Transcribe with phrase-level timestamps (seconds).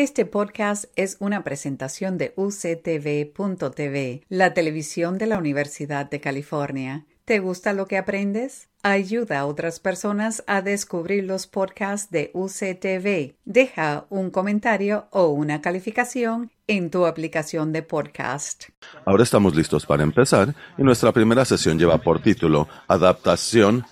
[0.00, 7.04] Este podcast es una presentación de UCTV.tv, la televisión de la Universidad de California.
[7.24, 8.68] ¿Te gusta lo que aprendes?
[8.84, 13.34] Ayuda a otras personas a descubrir los podcasts de UCTV.
[13.44, 18.66] Deja un comentario o una calificación en tu aplicación de podcast.
[19.04, 23.84] Ahora estamos listos para empezar y nuestra primera sesión lleva por título Adaptación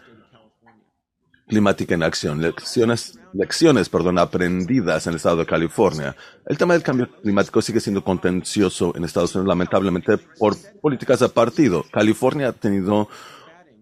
[1.46, 6.16] climática en acción, lecciones, lecciones perdón, aprendidas en el estado de California.
[6.46, 11.28] El tema del cambio climático sigue siendo contencioso en Estados Unidos, lamentablemente, por políticas de
[11.28, 11.84] partido.
[11.92, 13.08] California ha tenido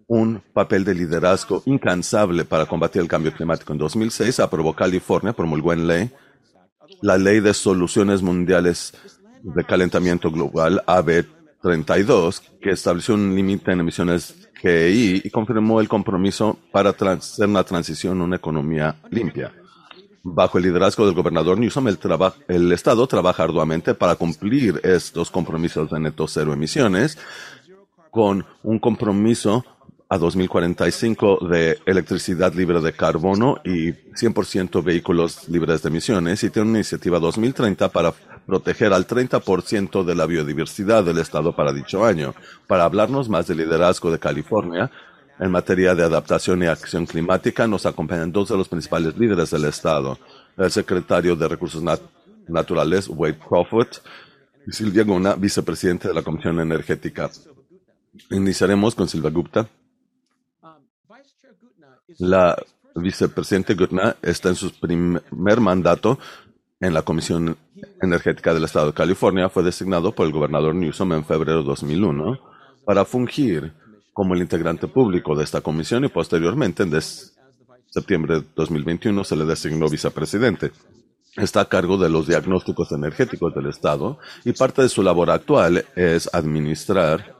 [0.07, 3.73] un papel de liderazgo incansable para combatir el cambio climático.
[3.73, 6.11] En 2006 aprobó California, promulgó en ley,
[7.01, 8.93] la Ley de Soluciones Mundiales
[9.41, 11.25] de Calentamiento Global, AB
[11.61, 18.19] 32, que estableció un límite en emisiones y confirmó el compromiso para hacer una transición
[18.21, 19.51] a una economía limpia.
[20.23, 21.99] Bajo el liderazgo del gobernador Newsom, el,
[22.47, 27.17] el Estado trabaja arduamente para cumplir estos compromisos de neto cero emisiones
[28.09, 29.63] con un compromiso
[30.09, 36.69] a 2045 de electricidad libre de carbono y 100% vehículos libres de emisiones y tiene
[36.69, 38.13] una iniciativa 2030 para
[38.45, 42.33] proteger al 30% de la biodiversidad del estado para dicho año.
[42.67, 44.91] Para hablarnos más del liderazgo de California
[45.39, 49.65] en materia de adaptación y acción climática, nos acompañan dos de los principales líderes del
[49.65, 50.17] estado,
[50.57, 51.83] el secretario de Recursos
[52.47, 53.89] Naturales, Wade Crawford,
[54.67, 57.29] y Silvia Guna, vicepresidente de la Comisión Energética.
[58.31, 59.67] Iniciaremos con Silvia Gupta.
[62.17, 62.57] La
[62.95, 66.17] vicepresidente Gutna está en su primer mandato
[66.79, 67.57] en la Comisión
[68.01, 69.49] Energética del Estado de California.
[69.49, 72.39] Fue designado por el gobernador Newsom en febrero de 2001
[72.85, 73.73] para fungir
[74.13, 77.01] como el integrante público de esta comisión y posteriormente en
[77.87, 80.71] septiembre de 2021 se le designó vicepresidente.
[81.35, 85.83] Está a cargo de los diagnósticos energéticos del Estado y parte de su labor actual
[85.95, 87.35] es administrar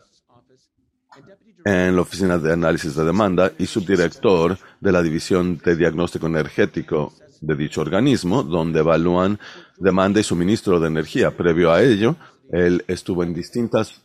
[1.64, 7.14] en la Oficina de Análisis de Demanda y subdirector de la División de Diagnóstico Energético
[7.42, 9.40] de dicho organismo, donde evalúan
[9.78, 11.32] demanda y suministro de energía.
[11.32, 12.16] Previo a ello,
[12.52, 14.02] él estuvo en distintas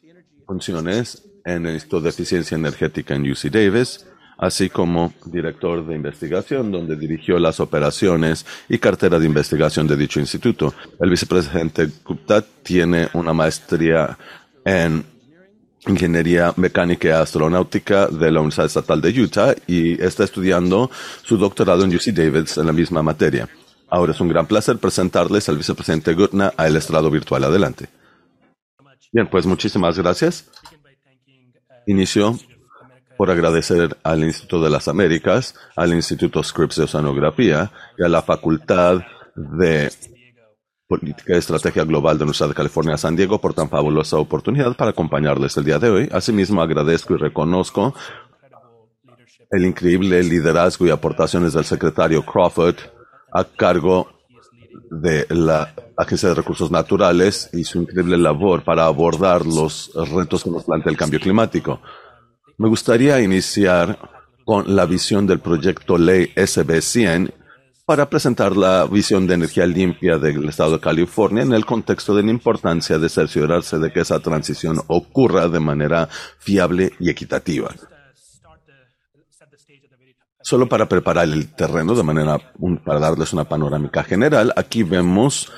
[0.46, 4.06] funciones en el Instituto de Eficiencia Energética en UC Davis,
[4.38, 10.18] así como director de investigación, donde dirigió las operaciones y cartera de investigación de dicho
[10.18, 10.74] instituto.
[10.98, 14.16] El vicepresidente Gupta tiene una maestría
[14.64, 15.04] en
[15.86, 20.90] Ingeniería Mecánica y Astronáutica de la Universidad Estatal de Utah y está estudiando
[21.22, 23.48] su doctorado en UC Davis en la misma materia.
[23.88, 27.44] Ahora es un gran placer presentarles al vicepresidente Gutna a el estrado virtual.
[27.44, 27.88] Adelante.
[29.12, 30.48] Bien, pues muchísimas gracias.
[31.86, 32.38] Inicio
[33.16, 38.22] por agradecer al Instituto de las Américas, al Instituto Scripps de Oceanografía y a la
[38.22, 39.00] Facultad
[39.34, 39.90] de
[40.90, 44.90] Política y Estrategia Global de Universidad de California San Diego por tan fabulosa oportunidad para
[44.90, 46.08] acompañarles el día de hoy.
[46.10, 47.94] Asimismo, agradezco y reconozco
[49.52, 52.74] el increíble liderazgo y aportaciones del secretario Crawford
[53.32, 54.08] a cargo
[54.90, 60.50] de la Agencia de Recursos Naturales y su increíble labor para abordar los retos que
[60.50, 61.80] nos plantea el cambio climático.
[62.58, 63.96] Me gustaría iniciar
[64.44, 67.39] con la visión del proyecto Ley SB 100
[67.90, 72.22] para presentar la visión de energía limpia del Estado de California en el contexto de
[72.22, 76.08] la importancia de cerciorarse de que esa transición ocurra de manera
[76.38, 77.74] fiable y equitativa.
[80.40, 82.38] Solo para preparar el terreno de manera,
[82.84, 85.50] para darles una panorámica general, aquí vemos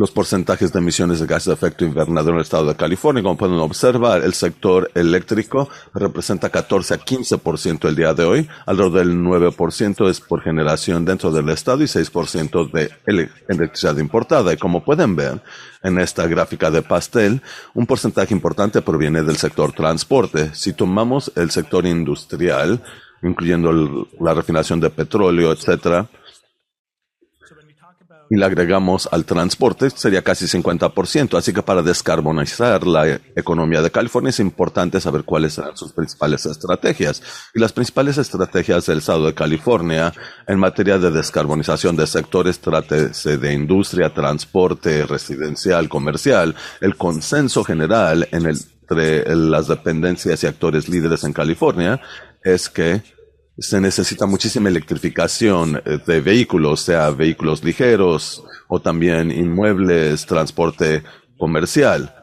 [0.00, 3.22] los porcentajes de emisiones de gases de efecto invernadero en el estado de California.
[3.22, 8.94] Como pueden observar, el sector eléctrico representa 14 a 15% el día de hoy, alrededor
[8.94, 12.90] del 9% es por generación dentro del estado y 6% de
[13.46, 14.54] electricidad importada.
[14.54, 15.42] Y como pueden ver
[15.82, 17.42] en esta gráfica de pastel,
[17.74, 20.54] un porcentaje importante proviene del sector transporte.
[20.54, 22.82] Si tomamos el sector industrial,
[23.22, 26.08] incluyendo la refinación de petróleo, etcétera,
[28.30, 31.36] y le agregamos al transporte, sería casi 50%.
[31.36, 36.46] Así que para descarbonizar la economía de California es importante saber cuáles son sus principales
[36.46, 37.22] estrategias.
[37.54, 40.12] Y las principales estrategias del Estado de California
[40.46, 48.28] en materia de descarbonización de sectores, trátese de industria, transporte, residencial, comercial, el consenso general
[48.30, 48.46] en
[48.90, 52.00] entre las dependencias y actores líderes en California
[52.42, 53.02] es que
[53.60, 61.02] se necesita muchísima electrificación eh, de vehículos, sea vehículos ligeros o también inmuebles, transporte
[61.38, 62.14] comercial.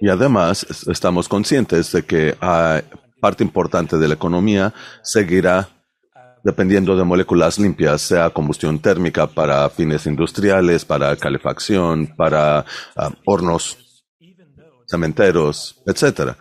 [0.00, 2.36] Y además estamos conscientes de que
[3.20, 5.68] parte importante de la economía seguirá
[6.42, 12.64] dependiendo de moléculas limpias, sea combustión térmica para fines industriales, para calefacción, para
[12.96, 14.04] ah, hornos
[14.88, 16.36] cementeros, etcétera.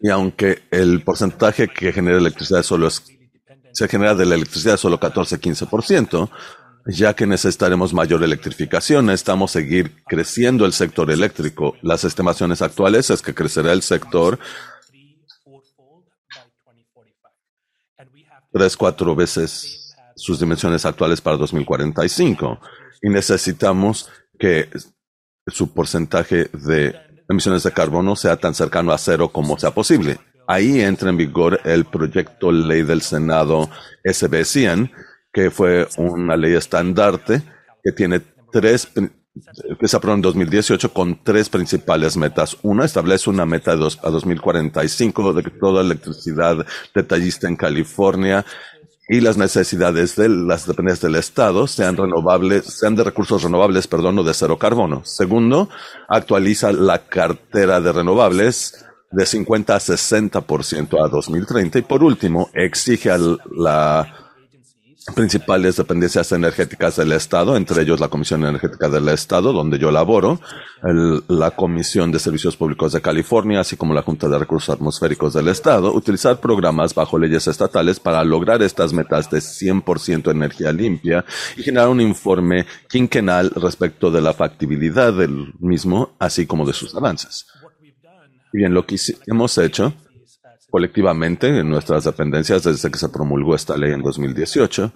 [0.00, 3.02] Y aunque el porcentaje que genera electricidad solo es,
[3.72, 6.30] se genera de la electricidad solo 14-15%,
[6.86, 11.76] ya que necesitaremos mayor electrificación, necesitamos seguir creciendo el sector eléctrico.
[11.82, 14.38] Las estimaciones actuales es que crecerá el sector
[18.52, 22.60] tres, cuatro veces sus dimensiones actuales para 2045.
[23.02, 24.68] Y necesitamos que
[25.46, 26.94] su porcentaje de
[27.30, 30.18] emisiones de carbono sea tan cercano a cero como sea posible.
[30.46, 33.70] Ahí entra en vigor el proyecto ley del Senado
[34.04, 34.92] SB 100,
[35.32, 37.42] que fue una ley estandarte
[37.84, 38.88] que tiene tres,
[39.78, 42.56] que se aprobó en 2018 con tres principales metas.
[42.62, 48.44] Una establece una meta de dos, a 2045 de que toda electricidad detallista en California
[49.12, 54.20] y las necesidades de las dependencias del Estado sean renovables, sean de recursos renovables, perdón,
[54.20, 55.04] o de cero carbono.
[55.04, 55.68] Segundo,
[56.08, 61.80] actualiza la cartera de renovables de 50 a 60% a 2030.
[61.80, 64.29] Y por último, exige a la
[65.14, 70.40] principales dependencias energéticas del Estado, entre ellos la Comisión Energética del Estado, donde yo laboro,
[71.28, 75.48] la Comisión de Servicios Públicos de California, así como la Junta de Recursos Atmosféricos del
[75.48, 81.24] Estado, utilizar programas bajo leyes estatales para lograr estas metas de 100% energía limpia
[81.56, 86.94] y generar un informe quinquenal respecto de la factibilidad del mismo, así como de sus
[86.94, 87.46] avances.
[88.52, 88.96] Bien, lo que
[89.26, 89.94] hemos hecho
[90.70, 94.92] colectivamente en nuestras dependencias desde que se promulgó esta ley en 2018.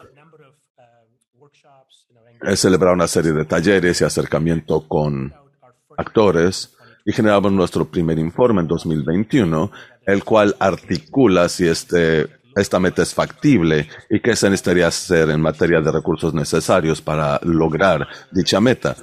[2.43, 5.33] He celebrado una serie de talleres y acercamiento con
[5.97, 9.71] actores y generamos nuestro primer informe en 2021,
[10.07, 15.41] el cual articula si este, esta meta es factible y qué se necesitaría hacer en
[15.41, 18.97] materia de recursos necesarios para lograr dicha meta.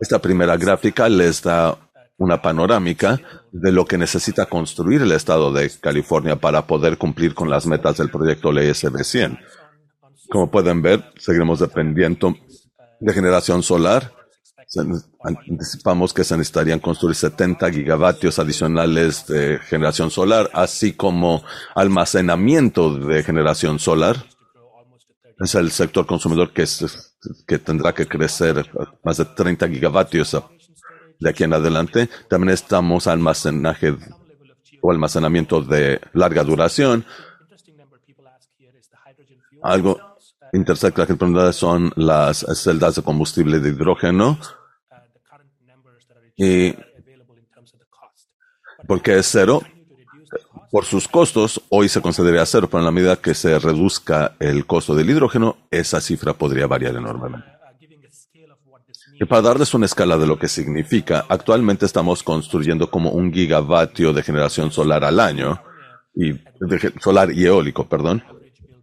[0.00, 1.76] Esta primera gráfica les da
[2.18, 3.20] una panorámica
[3.52, 7.98] de lo que necesita construir el Estado de California para poder cumplir con las metas
[7.98, 9.38] del proyecto Ley SB 100.
[10.30, 12.34] Como pueden ver, seguiremos dependiendo
[12.98, 14.14] de generación solar.
[15.22, 21.44] Anticipamos que se necesitarían construir 70 gigavatios adicionales de generación solar, así como
[21.74, 24.24] almacenamiento de generación solar.
[25.38, 26.64] Es el sector consumidor que,
[27.46, 28.70] que tendrá que crecer
[29.04, 30.34] más de 30 gigavatios
[31.22, 32.08] de aquí en adelante.
[32.28, 33.96] También estamos almacenaje
[34.80, 37.04] o almacenamiento de larga duración.
[39.62, 39.98] Algo
[40.52, 44.38] interesante que pregunta son las celdas de combustible de hidrógeno.
[46.36, 46.74] Y
[48.86, 49.62] porque es cero,
[50.72, 54.66] por sus costos, hoy se consideraría cero, pero en la medida que se reduzca el
[54.66, 57.61] costo del hidrógeno, esa cifra podría variar enormemente.
[59.28, 64.22] Para darles una escala de lo que significa, actualmente estamos construyendo como un gigavatio de
[64.22, 65.60] generación solar al año,
[66.14, 66.32] y
[67.00, 68.22] solar y eólico, perdón.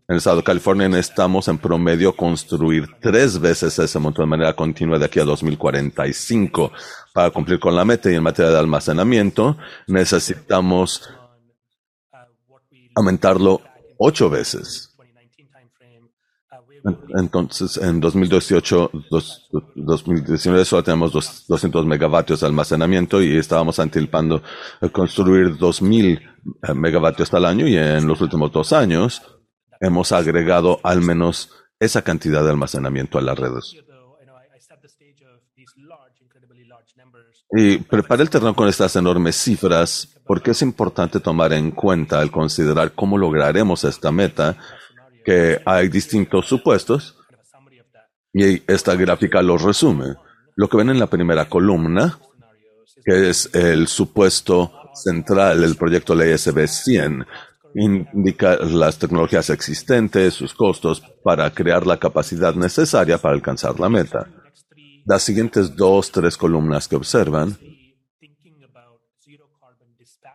[0.08, 4.56] En el estado de California necesitamos en promedio construir tres veces ese monto de manera
[4.56, 6.72] continua de aquí a 2045
[7.14, 9.56] para cumplir con la meta y en materia de almacenamiento
[9.88, 11.08] necesitamos
[12.96, 13.62] aumentarlo
[14.00, 14.89] ocho veces.
[17.16, 18.92] Entonces, en 2018,
[19.76, 24.42] 2019 solo tenemos 200 megavatios de almacenamiento y estábamos anticipando
[24.92, 26.20] construir 2000
[26.64, 29.22] eh, megavatios al año y en los últimos dos años
[29.80, 33.76] hemos agregado al menos esa cantidad de almacenamiento a las redes.
[37.52, 42.30] Y preparé el terreno con estas enormes cifras porque es importante tomar en cuenta al
[42.30, 44.58] considerar cómo lograremos esta meta
[45.24, 47.18] que hay distintos supuestos
[48.34, 50.16] y esta gráfica los resume.
[50.56, 52.20] Lo que ven en la primera columna,
[53.04, 57.26] que es el supuesto central del proyecto Ley SB 100,
[57.76, 64.28] indica las tecnologías existentes, sus costos para crear la capacidad necesaria para alcanzar la meta.
[65.06, 67.58] Las siguientes dos, tres columnas que observan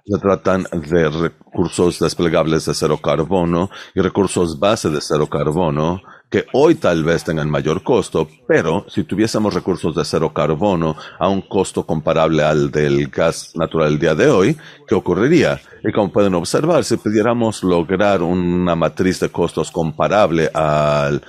[0.07, 6.45] se tratan de recursos desplegables de cero carbono y recursos base de cero carbono que
[6.53, 11.43] hoy tal vez tengan mayor costo, pero si tuviésemos recursos de cero carbono a un
[11.43, 14.57] costo comparable al del gas natural el día de hoy,
[14.87, 15.61] ¿qué ocurriría?
[15.83, 21.23] Y como pueden observar, si pudiéramos lograr una matriz de costos comparable al,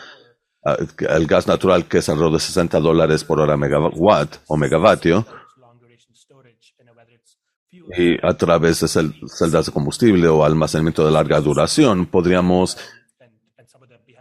[1.28, 5.26] gas natural que es alrededor de 60 dólares por hora megawatt o megavatio,
[7.96, 12.78] y a través de celdas de combustible o almacenamiento de larga duración podríamos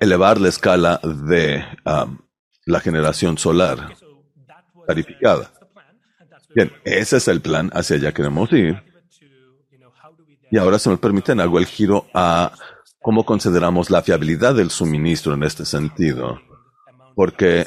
[0.01, 2.19] elevar la escala de um,
[2.67, 3.95] la generación solar
[4.87, 5.51] tarificada.
[6.55, 8.83] Bien, ese es el plan, hacia allá queremos ir.
[10.51, 12.53] Y ahora, se me permiten, hago el giro a
[13.01, 16.41] cómo consideramos la fiabilidad del suministro en este sentido.
[17.17, 17.67] Porque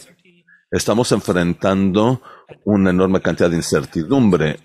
[0.72, 2.22] estamos enfrentando
[2.64, 4.60] una enorme cantidad de incertidumbre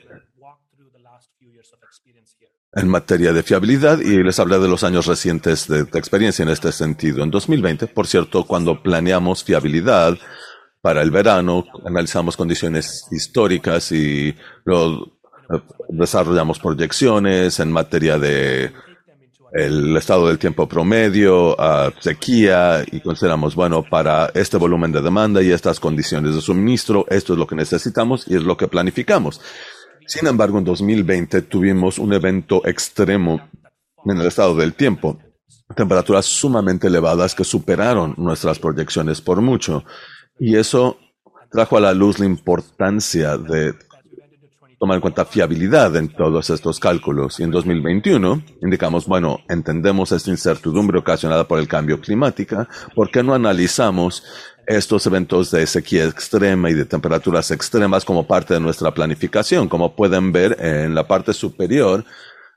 [2.75, 6.73] en materia de fiabilidad y les hablé de los años recientes de, experiencia en este
[6.73, 7.23] sentido.
[7.23, 10.17] En 2020, por cierto, cuando planeamos fiabilidad
[10.81, 15.61] para el verano, analizamos condiciones históricas y lo, eh,
[15.91, 18.73] desarrollamos proyecciones en materia de
[19.53, 21.55] el estado del tiempo promedio,
[22.01, 27.35] sequía, y consideramos, bueno, para este volumen de demanda y estas condiciones de suministro, esto
[27.35, 29.43] es lo que necesitamos y es lo que planificamos.
[30.13, 33.49] Sin embargo, en 2020 tuvimos un evento extremo
[34.05, 35.19] en el estado del tiempo,
[35.75, 39.85] temperaturas sumamente elevadas que superaron nuestras proyecciones por mucho.
[40.39, 40.99] Y eso
[41.51, 43.73] trajo a la luz la importancia de
[44.79, 47.41] tomar en cuenta fiabilidad en todos estos cálculos.
[47.41, 53.23] Y en 2021 indicamos, bueno, entendemos esta incertidumbre ocasionada por el cambio climático, ¿por qué
[53.23, 54.25] no analizamos
[54.67, 59.69] estos eventos de sequía extrema y de temperaturas extremas como parte de nuestra planificación.
[59.69, 62.05] Como pueden ver en la parte superior,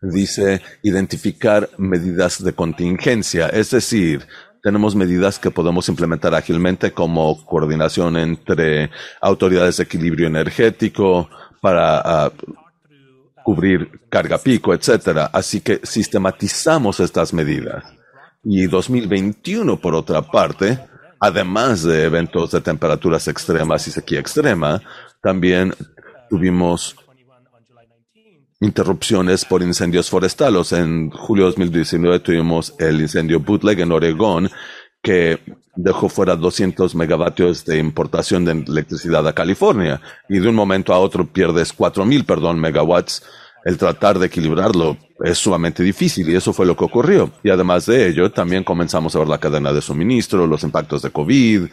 [0.01, 4.27] dice identificar medidas de contingencia, es decir,
[4.65, 8.89] tenemos medidas que podemos implementar ágilmente como coordinación entre
[9.21, 11.29] autoridades de equilibrio energético
[11.61, 12.31] para ah,
[13.43, 15.29] cubrir carga pico, etcétera.
[15.31, 17.83] Así que sistematizamos estas medidas.
[18.43, 20.79] Y 2021, por otra parte,
[21.25, 24.81] además de eventos de temperaturas extremas y sequía extrema,
[25.21, 25.73] también
[26.29, 26.95] tuvimos
[28.61, 30.71] interrupciones por incendios forestales.
[30.71, 34.51] En julio de 2019 tuvimos el incendio Bootleg en Oregón,
[35.01, 35.39] que
[35.75, 40.01] dejó fuera 200 megavatios de importación de electricidad a California.
[40.29, 43.23] Y de un momento a otro pierdes 4.000, perdón, megawatts
[43.65, 47.31] el tratar de equilibrarlo es sumamente difícil y eso fue lo que ocurrió.
[47.43, 51.09] Y además de ello, también comenzamos a ver la cadena de suministro, los impactos de
[51.09, 51.63] COVID,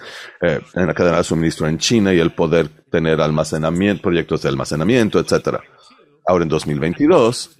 [0.40, 4.48] eh, en la cadena de suministro en China y el poder tener almacenamiento, proyectos de
[4.48, 5.60] almacenamiento, etcétera.
[6.26, 7.58] Ahora en 2022,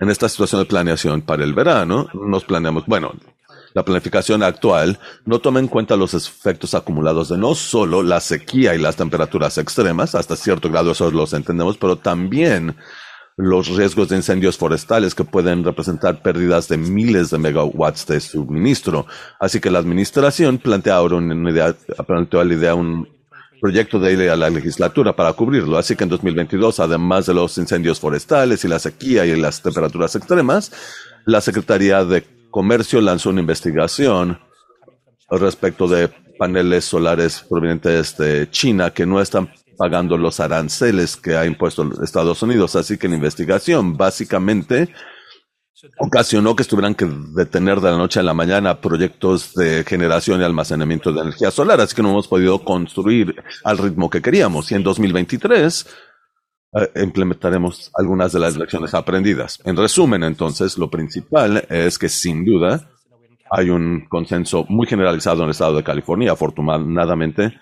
[0.00, 3.12] en esta situación de planeación para el verano, nos planeamos, bueno,
[3.76, 8.74] la planificación actual no toma en cuenta los efectos acumulados de no solo la sequía
[8.74, 12.74] y las temperaturas extremas, hasta cierto grado eso los entendemos, pero también
[13.36, 19.04] los riesgos de incendios forestales que pueden representar pérdidas de miles de megawatts de suministro.
[19.38, 23.06] Así que la administración plantea ahora una idea, planteó la idea un
[23.60, 25.76] proyecto de ley a la legislatura para cubrirlo.
[25.76, 30.16] Así que en 2022, además de los incendios forestales y la sequía y las temperaturas
[30.16, 30.72] extremas,
[31.26, 34.40] la Secretaría de Comercio lanzó una investigación
[35.28, 36.08] respecto de
[36.38, 42.42] paneles solares provenientes de China que no están pagando los aranceles que ha impuesto Estados
[42.42, 42.74] Unidos.
[42.74, 44.88] Así que la investigación básicamente
[45.98, 50.44] ocasionó que tuvieran que detener de la noche a la mañana proyectos de generación y
[50.44, 51.82] almacenamiento de energía solar.
[51.82, 53.34] Así que no hemos podido construir
[53.64, 54.72] al ritmo que queríamos.
[54.72, 55.90] Y en 2023 eh,
[56.94, 59.60] implementaremos algunas de las lecciones aprendidas.
[59.64, 62.90] En resumen, entonces, lo principal es que sin duda
[63.50, 66.32] hay un consenso muy generalizado en el estado de California.
[66.32, 67.58] Afortunadamente,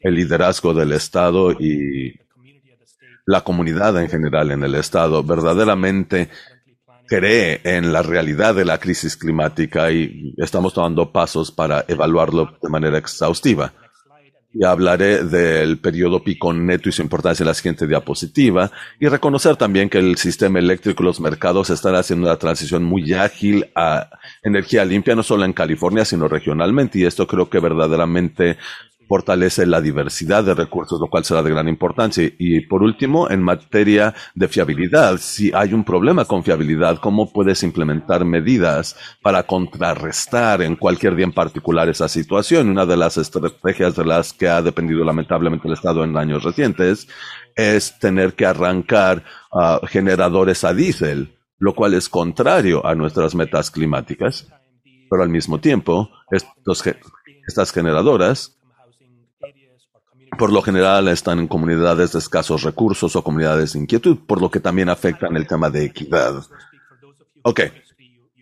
[0.00, 2.14] el liderazgo del estado y
[3.26, 6.30] la comunidad en general en el estado verdaderamente
[7.08, 12.68] cree en la realidad de la crisis climática y estamos tomando pasos para evaluarlo de
[12.68, 13.72] manera exhaustiva
[14.58, 19.56] y hablaré del periodo pico neto y su importancia en la siguiente diapositiva y reconocer
[19.56, 24.08] también que el sistema eléctrico y los mercados están haciendo una transición muy ágil a
[24.42, 28.56] energía limpia, no solo en California, sino regionalmente y esto creo que verdaderamente
[29.08, 32.30] fortalece la diversidad de recursos, lo cual será de gran importancia.
[32.38, 37.62] Y por último, en materia de fiabilidad, si hay un problema con fiabilidad, ¿cómo puedes
[37.62, 42.68] implementar medidas para contrarrestar en cualquier día en particular esa situación?
[42.68, 47.08] Una de las estrategias de las que ha dependido lamentablemente el Estado en años recientes
[47.54, 53.70] es tener que arrancar uh, generadores a diésel, lo cual es contrario a nuestras metas
[53.70, 54.48] climáticas.
[55.08, 56.10] Pero al mismo tiempo,
[57.46, 58.56] estas generadoras
[60.36, 64.50] por lo general están en comunidades de escasos recursos o comunidades de inquietud, por lo
[64.50, 66.42] que también afectan el tema de equidad.
[67.42, 67.60] Ok.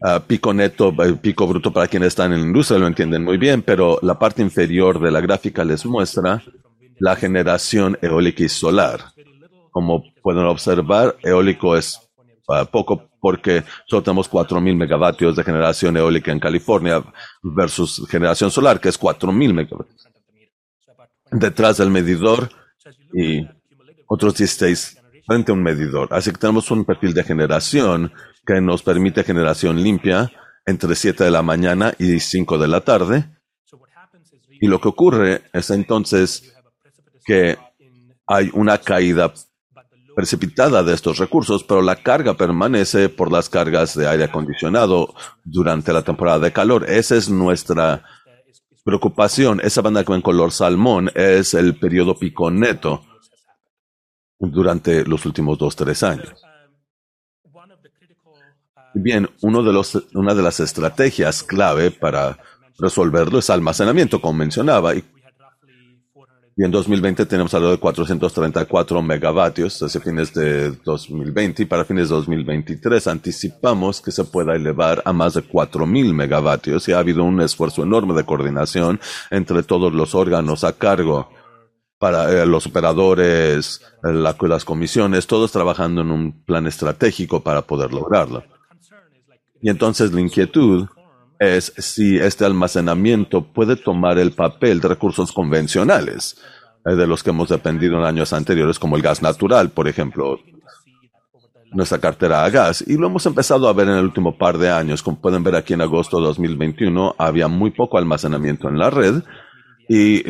[0.02, 3.38] Ah, pico neto, eh, pico bruto para quienes están en la industria lo entienden muy
[3.38, 6.42] bien, pero la parte inferior de la gráfica les muestra
[6.98, 9.00] la generación eólica y solar.
[9.70, 12.00] como pueden observar, eólico es
[12.46, 17.02] uh, poco porque solo tenemos 4.000 megavatios de generación eólica en California
[17.42, 20.13] versus generación solar, que es 4.000 megavatios.
[21.36, 22.48] Detrás del medidor
[23.12, 23.46] y
[24.06, 26.08] otros 16 frente a un medidor.
[26.12, 28.12] Así que tenemos un perfil de generación
[28.46, 30.30] que nos permite generación limpia
[30.64, 33.24] entre 7 de la mañana y 5 de la tarde.
[34.60, 36.54] Y lo que ocurre es entonces
[37.24, 37.58] que
[38.26, 39.32] hay una caída
[40.14, 45.12] precipitada de estos recursos, pero la carga permanece por las cargas de aire acondicionado
[45.42, 46.88] durante la temporada de calor.
[46.88, 48.04] Esa es nuestra
[48.84, 49.60] preocupación.
[49.64, 53.04] Esa banda en color salmón es el periodo pico neto
[54.38, 56.34] durante los últimos dos, tres años.
[58.94, 62.38] Bien, uno de los, una de las estrategias clave para
[62.78, 64.92] resolverlo es almacenamiento, como mencionaba,
[66.56, 72.08] y en 2020 tenemos algo de 434 megavatios hacia fines de 2020 y para fines
[72.08, 77.24] de 2023 anticipamos que se pueda elevar a más de 4000 megavatios y ha habido
[77.24, 79.00] un esfuerzo enorme de coordinación
[79.32, 81.28] entre todos los órganos a cargo
[81.98, 88.44] para eh, los operadores, las comisiones, todos trabajando en un plan estratégico para poder lograrlo.
[89.60, 90.86] Y entonces la inquietud
[91.38, 96.36] es si este almacenamiento puede tomar el papel de recursos convencionales
[96.86, 100.38] eh, de los que hemos dependido en años anteriores, como el gas natural, por ejemplo,
[101.72, 102.84] nuestra cartera a gas.
[102.86, 105.02] Y lo hemos empezado a ver en el último par de años.
[105.02, 109.22] Como pueden ver aquí en agosto de 2021, había muy poco almacenamiento en la red
[109.88, 110.22] y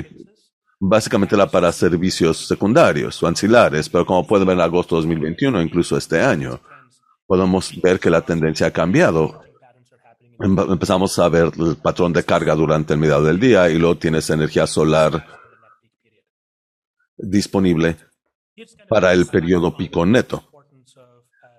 [0.81, 5.63] básicamente era para servicios secundarios o ancilares, pero como pueden ver en agosto de 2021,
[5.63, 6.61] incluso este año,
[7.27, 9.41] podemos ver que la tendencia ha cambiado
[10.41, 14.29] empezamos a ver el patrón de carga durante el medio del día y luego tienes
[14.31, 15.27] energía solar
[17.17, 17.97] disponible
[18.89, 20.54] para el periodo pico neto.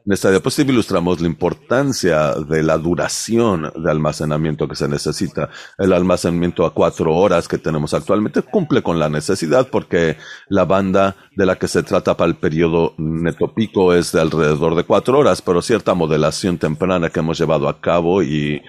[0.06, 5.50] En esta diapositiva ilustramos la importancia de la duración de almacenamiento que se necesita.
[5.80, 11.16] El almacenamiento a cuatro horas que tenemos actualmente cumple con la necesidad porque la banda
[11.36, 15.18] de la que se trata para el periodo neto pico es de alrededor de cuatro
[15.18, 18.62] horas, pero cierta modelación temprana que hemos llevado a cabo y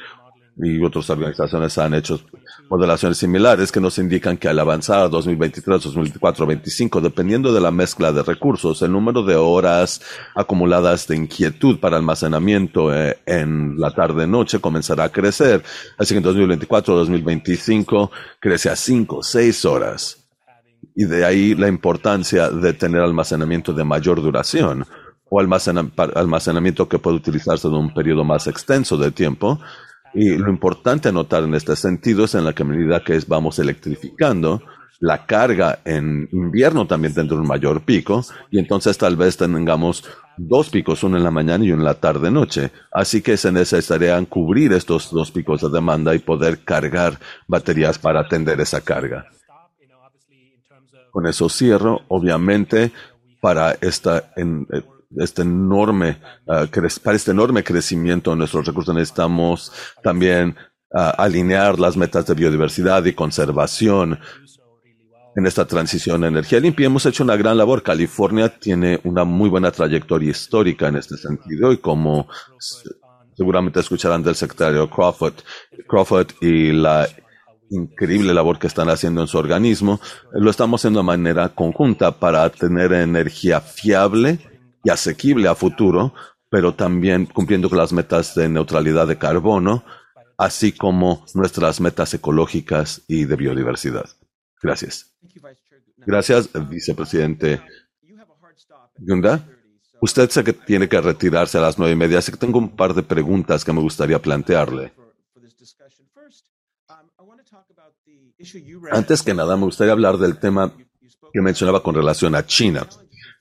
[0.59, 2.20] y otras organizaciones han hecho
[2.68, 7.70] modelaciones similares que nos indican que al avanzar a 2023, 2024, 2025, dependiendo de la
[7.70, 10.00] mezcla de recursos, el número de horas
[10.35, 15.62] acumuladas de inquietud para almacenamiento eh, en la tarde-noche comenzará a crecer.
[15.98, 20.29] Así que en 2024, 2025 crece a 5, 6 horas.
[20.94, 24.87] Y de ahí la importancia de tener almacenamiento de mayor duración
[25.29, 29.61] o almacenamiento que puede utilizarse en un periodo más extenso de tiempo
[30.16, 34.62] y lo importante a notar en este sentido es en la medida que vamos electrificando,
[35.00, 40.05] la carga en invierno también tendrá un mayor pico y entonces tal vez tengamos
[40.38, 42.70] dos picos, uno en la mañana y uno en la tarde-noche.
[42.90, 48.20] Así que se necesitarían cubrir estos dos picos de demanda y poder cargar baterías para
[48.20, 49.26] atender esa carga.
[51.11, 52.90] Con eso cierro, obviamente,
[53.40, 54.83] para esta, eh,
[55.16, 56.66] este enorme, ah,
[57.02, 60.57] para este enorme crecimiento de nuestros recursos necesitamos también
[60.94, 64.18] ah, alinear las metas de biodiversidad y conservación
[65.37, 66.87] en esta transición a energía limpia.
[66.87, 67.83] Hemos hecho una gran labor.
[67.83, 72.26] California tiene una muy buena trayectoria histórica en este sentido y como
[73.37, 75.35] seguramente escucharán del secretario Crawford,
[75.87, 77.07] Crawford y la
[77.68, 80.00] increíble labor que están haciendo en su organismo,
[80.33, 84.38] lo estamos haciendo de manera conjunta para tener energía fiable
[84.87, 86.14] y asequible a futuro,
[86.49, 89.85] pero también cumpliendo con las metas de neutralidad de carbono,
[90.38, 94.09] así como nuestras metas ecológicas y de biodiversidad.
[94.62, 95.12] Gracias.
[95.96, 97.61] Gracias, vicepresidente
[98.99, 99.44] Gunda.
[100.01, 102.77] Usted sé que tiene que retirarse a las nueve y media, así que tengo un
[102.77, 104.92] par de preguntas que me gustaría plantearle.
[108.92, 110.72] Antes que nada, me gustaría hablar del tema
[111.33, 112.87] que mencionaba con relación a China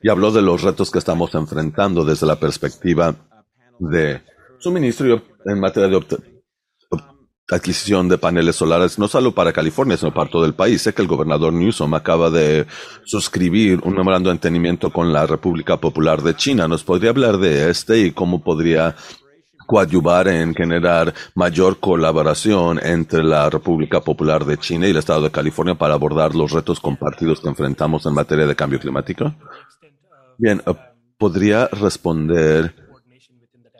[0.05, 3.15] y habló de los retos que estamos enfrentando desde la perspectiva
[3.79, 4.21] de
[4.59, 5.99] suministro en materia de
[7.49, 10.83] adquisición de paneles solares, no solo para California, sino para todo el país.
[10.83, 12.67] Sé que el gobernador Newsom acaba de
[13.03, 16.67] suscribir un memorando de entendimiento con la República Popular de China.
[16.67, 18.95] ¿Nos podría hablar de este y cómo podría
[19.65, 25.31] coadyuvar en generar mayor colaboración entre la República Popular de China y el Estado de
[25.31, 29.33] California para abordar los retos compartidos que enfrentamos en materia de cambio climático?
[30.37, 30.73] Bien, eh,
[31.17, 32.75] podría responder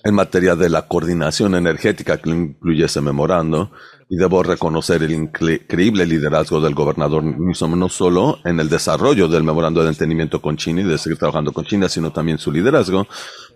[0.03, 3.71] en materia de la coordinación energética que incluye ese memorando
[4.07, 9.43] Y debo reconocer el increíble liderazgo del gobernador Newsom, no solo en el desarrollo del
[9.43, 13.07] memorando de entendimiento con China y de seguir trabajando con China, sino también su liderazgo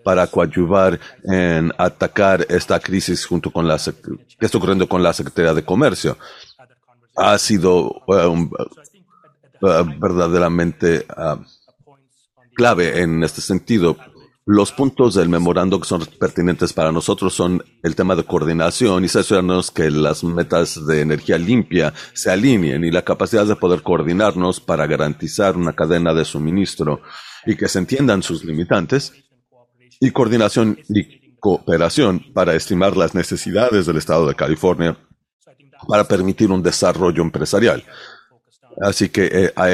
[0.02, 5.54] para coadyuvar en atacar esta crisis junto con la que está ocurriendo con la Secretaría
[5.54, 6.18] de Comercio.
[7.14, 8.48] Ha sido uh,
[9.60, 11.40] uh, verdaderamente uh,
[12.60, 13.96] clave en este sentido.
[14.44, 19.06] Los puntos del memorando que son pertinentes para nosotros son el tema de coordinación y
[19.06, 24.60] asegurarnos que las metas de energía limpia se alineen y la capacidad de poder coordinarnos
[24.60, 27.00] para garantizar una cadena de suministro
[27.46, 29.14] y que se entiendan sus limitantes
[29.98, 34.98] y coordinación y cooperación para estimar las necesidades del Estado de California
[35.88, 37.82] para permitir un desarrollo empresarial.
[38.82, 39.70] Así que eh, a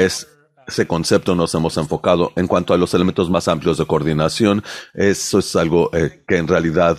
[0.67, 2.33] ese concepto nos hemos enfocado.
[2.35, 6.47] En cuanto a los elementos más amplios de coordinación, eso es algo eh, que en
[6.47, 6.97] realidad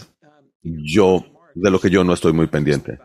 [0.63, 2.99] yo, de lo que yo no estoy muy pendiente.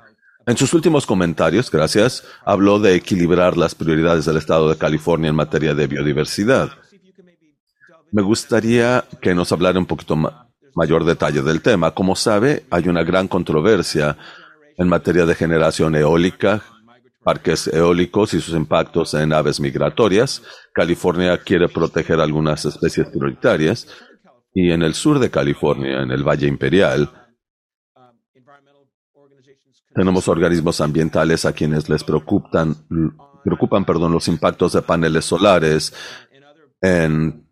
[0.46, 5.36] En sus últimos comentarios, gracias, habló de equilibrar las prioridades del Estado de California en
[5.36, 6.72] materia de biodiversidad.
[8.12, 10.18] Me gustaría que nos hablara un poquito
[10.76, 11.92] mayor detalle del tema.
[11.92, 14.18] Como sabe, hay una gran controversia
[14.78, 16.62] en materia de generación eólica,
[17.24, 20.42] parques eólicos y sus impactos en aves migratorias.
[20.74, 23.88] California quiere proteger algunas especies prioritarias
[24.54, 27.10] y en el sur de California, en el Valle Imperial,
[29.94, 32.76] tenemos organismos ambientales a quienes les preocupan,
[33.44, 35.94] preocupan perdón, los impactos de paneles solares
[36.82, 37.48] en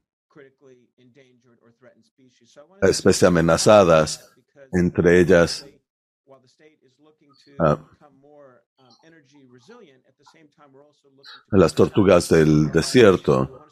[2.82, 4.34] especies amenazadas,
[4.74, 5.66] entre ellas
[7.60, 7.78] ah,
[11.52, 13.68] las tortugas del desierto.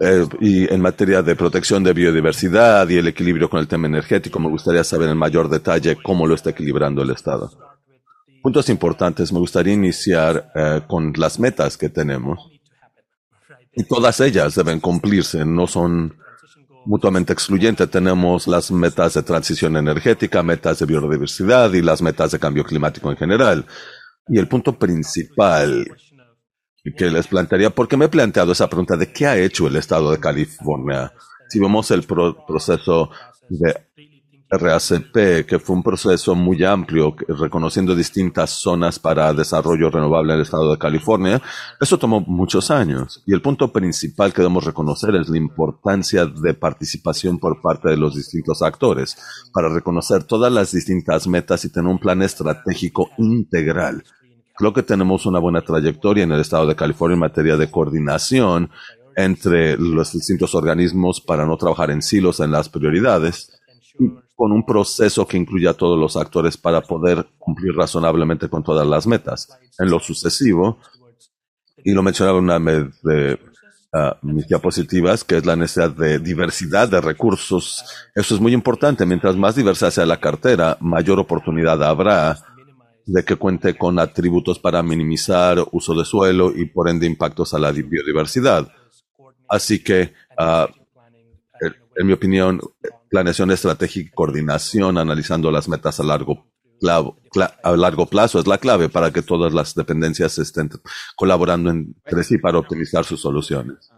[0.00, 4.38] Eh, y en materia de protección de biodiversidad y el equilibrio con el tema energético,
[4.38, 7.50] me gustaría saber en mayor detalle cómo lo está equilibrando el Estado.
[8.42, 12.50] Puntos importantes, me gustaría iniciar eh, con las metas que tenemos.
[13.72, 16.18] Y todas ellas deben cumplirse, no son
[16.84, 17.86] mutuamente excluyente.
[17.86, 23.10] Tenemos las metas de transición energética, metas de biodiversidad y las metas de cambio climático
[23.10, 23.66] en general.
[24.28, 25.86] Y el punto principal
[26.94, 30.10] que les plantearía, porque me he planteado esa pregunta de qué ha hecho el Estado
[30.10, 31.12] de California.
[31.48, 33.10] Si vemos el proceso
[33.48, 33.88] de
[34.50, 40.42] RACP, que fue un proceso muy amplio, reconociendo distintas zonas para desarrollo renovable en el
[40.42, 41.42] estado de California.
[41.80, 43.22] Eso tomó muchos años.
[43.26, 47.98] Y el punto principal que debemos reconocer es la importancia de participación por parte de
[47.98, 49.16] los distintos actores
[49.52, 54.02] para reconocer todas las distintas metas y tener un plan estratégico integral.
[54.58, 58.70] Creo que tenemos una buena trayectoria en el estado de California en materia de coordinación
[59.14, 63.52] entre los distintos organismos para no trabajar en silos en las prioridades
[64.34, 68.86] con un proceso que incluya a todos los actores para poder cumplir razonablemente con todas
[68.86, 69.48] las metas.
[69.78, 70.78] En lo sucesivo,
[71.84, 73.38] y lo mencionaba una de
[73.92, 77.84] uh, mis diapositivas, que es la necesidad de diversidad de recursos.
[78.14, 79.06] Eso es muy importante.
[79.06, 82.38] Mientras más diversa sea la cartera, mayor oportunidad habrá
[83.08, 87.58] de que cuente con atributos para minimizar uso de suelo y por ende impactos a
[87.58, 88.70] la biodiversidad.
[89.48, 90.66] Así que, uh,
[91.96, 92.60] en mi opinión,
[93.08, 96.46] planeación estratégica y coordinación, analizando las metas a largo,
[97.62, 100.70] a largo plazo es la clave para que todas las dependencias estén
[101.16, 103.90] colaborando entre sí para optimizar sus soluciones.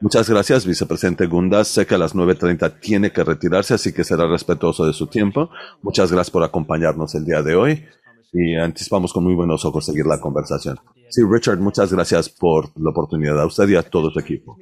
[0.00, 1.68] Muchas gracias, vicepresidente Gundas.
[1.68, 5.50] Sé que a las 9.30 tiene que retirarse, así que será respetuoso de su tiempo.
[5.82, 7.84] Muchas gracias por acompañarnos el día de hoy
[8.32, 10.78] y anticipamos con muy buenos ojos seguir la conversación.
[11.10, 14.56] Sí, Richard, muchas gracias por la oportunidad a usted y a todo su equipo.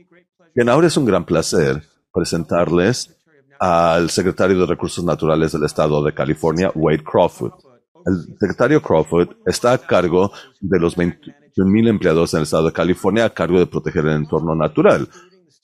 [0.55, 3.17] Bien, ahora es un gran placer presentarles
[3.61, 7.53] al secretario de Recursos Naturales del Estado de California, Wade Crawford.
[8.05, 12.73] El secretario Crawford está a cargo de los 21 mil empleados en el Estado de
[12.73, 15.09] California a cargo de proteger el entorno natural.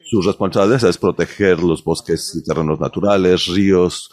[0.05, 4.11] Sus responsabilidades es proteger los bosques y terrenos naturales, ríos,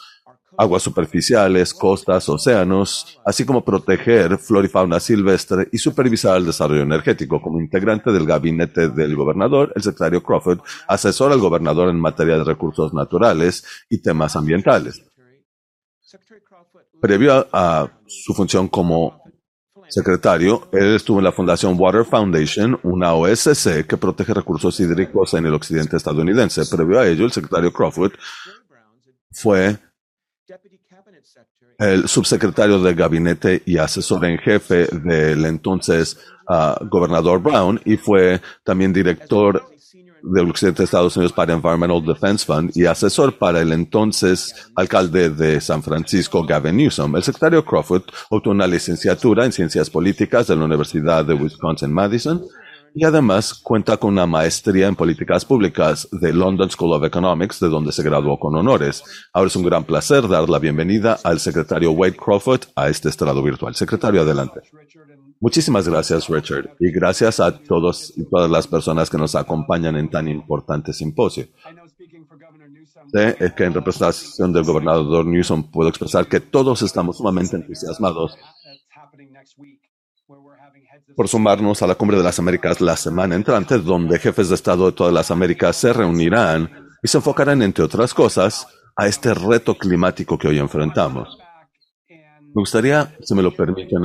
[0.57, 6.81] aguas superficiales, costas, océanos, así como proteger flora y fauna silvestre y supervisar el desarrollo
[6.81, 7.41] energético.
[7.41, 12.43] Como integrante del gabinete del gobernador, el secretario Crawford asesora al gobernador en materia de
[12.43, 15.03] recursos naturales y temas ambientales.
[17.01, 19.21] Previo a, su función como
[19.89, 25.45] secretario, él estuvo en la Fundación Water Foundation, una OSC que protege recursos hídricos en
[25.45, 26.63] el occidente estadounidense.
[26.65, 28.13] Previo a ello, el secretario Crawford
[29.31, 29.77] fue
[31.79, 38.41] el subsecretario de gabinete y asesor en jefe del entonces ah, gobernador Brown y fue
[38.63, 39.73] también director
[40.23, 45.29] del occidente de Estados Unidos para Environmental Defense Fund y asesor para el entonces alcalde
[45.29, 47.15] de San Francisco, Gavin Newsom.
[47.17, 52.41] El secretario Crawford obtuvo una licenciatura en Ciencias Políticas de la Universidad de Wisconsin-Madison
[52.95, 57.69] y además cuenta con una maestría en políticas públicas de London School of Economics, de
[57.69, 59.03] donde se graduó con honores.
[59.33, 63.41] Ahora es un gran placer dar la bienvenida al secretario Wade Crawford a este estrado
[63.41, 63.73] virtual.
[63.75, 64.61] Secretario, adelante.
[65.39, 70.09] Muchísimas gracias, Richard, y gracias a todos y todas las personas que nos acompañan en
[70.09, 71.47] tan importante simposio.
[73.11, 78.37] Sé que en representación del gobernador Newsom puedo expresar que todos estamos sumamente entusiasmados
[81.15, 84.87] por sumarnos a la Cumbre de las Américas la semana entrante, donde jefes de Estado
[84.87, 89.75] de todas las Américas se reunirán y se enfocarán, entre otras cosas, a este reto
[89.75, 91.37] climático que hoy enfrentamos.
[92.07, 94.03] Me gustaría, si me lo permiten,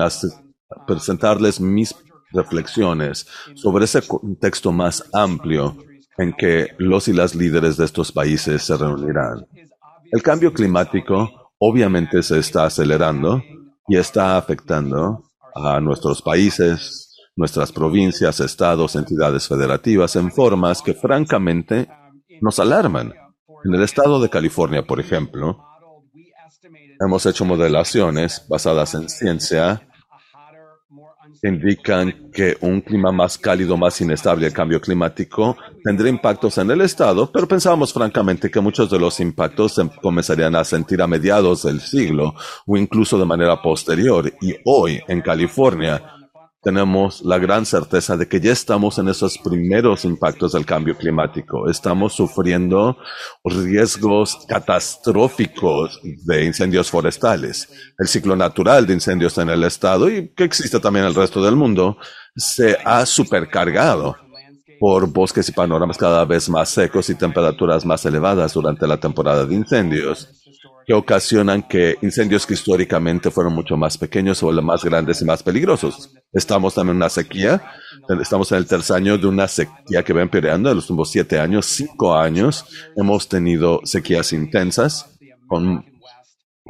[0.86, 1.94] presentarles mis
[2.32, 5.76] reflexiones sobre ese contexto más amplio
[6.16, 9.46] en que los y las líderes de estos países se reunirán.
[10.10, 13.42] El cambio climático obviamente se está acelerando
[13.86, 15.27] y está afectando
[15.64, 21.88] a nuestros países, nuestras provincias, estados, entidades federativas en formas que francamente
[22.40, 23.12] nos alarman.
[23.64, 25.64] En el estado de California, por ejemplo,
[27.00, 29.88] hemos hecho modelaciones basadas en ciencia
[31.42, 36.80] indican que un clima más cálido, más inestable, el cambio climático, tendría impactos en el
[36.80, 41.62] estado, pero pensábamos francamente que muchos de los impactos se comenzarían a sentir a mediados
[41.62, 42.34] del siglo
[42.66, 44.32] o incluso de manera posterior.
[44.40, 46.17] Y hoy, en California,
[46.62, 51.70] tenemos la gran certeza de que ya estamos en esos primeros impactos del cambio climático.
[51.70, 52.98] Estamos sufriendo
[53.44, 57.68] riesgos catastróficos de incendios forestales.
[57.96, 61.42] El ciclo natural de incendios en el estado y que existe también en el resto
[61.42, 61.96] del mundo
[62.34, 64.16] se ha supercargado
[64.80, 69.44] por bosques y panoramas cada vez más secos y temperaturas más elevadas durante la temporada
[69.44, 70.28] de incendios
[70.88, 75.42] que ocasionan que incendios que históricamente fueron mucho más pequeños vuelvan más grandes y más
[75.42, 76.14] peligrosos.
[76.32, 77.62] Estamos también en una sequía,
[78.22, 81.38] estamos en el tercer año de una sequía que va empeorando en los últimos siete
[81.38, 82.64] años, cinco años.
[82.96, 85.84] Hemos tenido sequías intensas con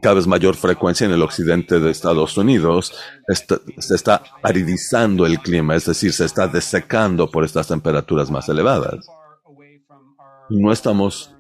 [0.03, 2.93] cada vez mayor frecuencia en el occidente de Estados Unidos.
[3.29, 9.07] se está aridizando el clima, es decir, se está desecando por estas temperaturas más elevadas.
[10.51, 11.37] no estamos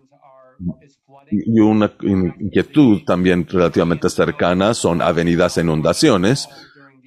[1.30, 6.48] y una inquietud también relativamente cercana son avenidas e inundaciones,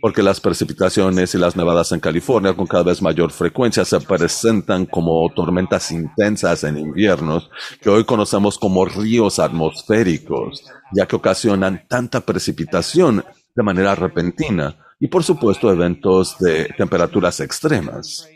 [0.02, 4.88] porque las precipitaciones y las nevadas en California con cada vez mayor frecuencia se presentan
[4.88, 12.22] como tormentas intensas en inviernos que hoy conocemos como ríos atmosféricos, ya que ocasionan tanta
[12.22, 13.24] precipitación
[13.56, 18.28] de manera repentina y por supuesto eventos de temperaturas extremas,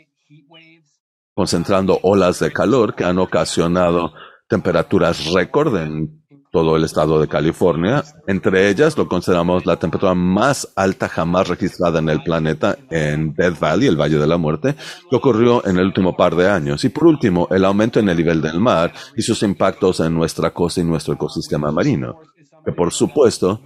[1.34, 4.12] concentrando olas de calor que han ocasionado
[4.48, 6.22] temperaturas récord en
[6.56, 8.02] todo el estado de California.
[8.26, 13.58] Entre ellas lo consideramos la temperatura más alta jamás registrada en el planeta en Death
[13.60, 14.74] Valley, el Valle de la Muerte,
[15.10, 16.82] que ocurrió en el último par de años.
[16.84, 20.50] Y por último, el aumento en el nivel del mar y sus impactos en nuestra
[20.50, 22.20] costa y nuestro ecosistema marino,
[22.64, 23.60] que por supuesto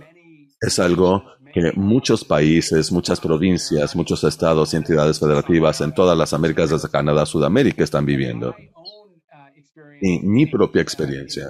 [0.60, 6.32] es algo que muchos países, muchas provincias, muchos estados y entidades federativas en todas las
[6.32, 8.54] Américas, desde Canadá a Sudamérica, están viviendo
[10.00, 11.48] y mi propia experiencia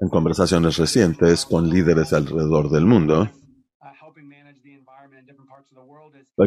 [0.00, 3.30] en conversaciones recientes con líderes alrededor del mundo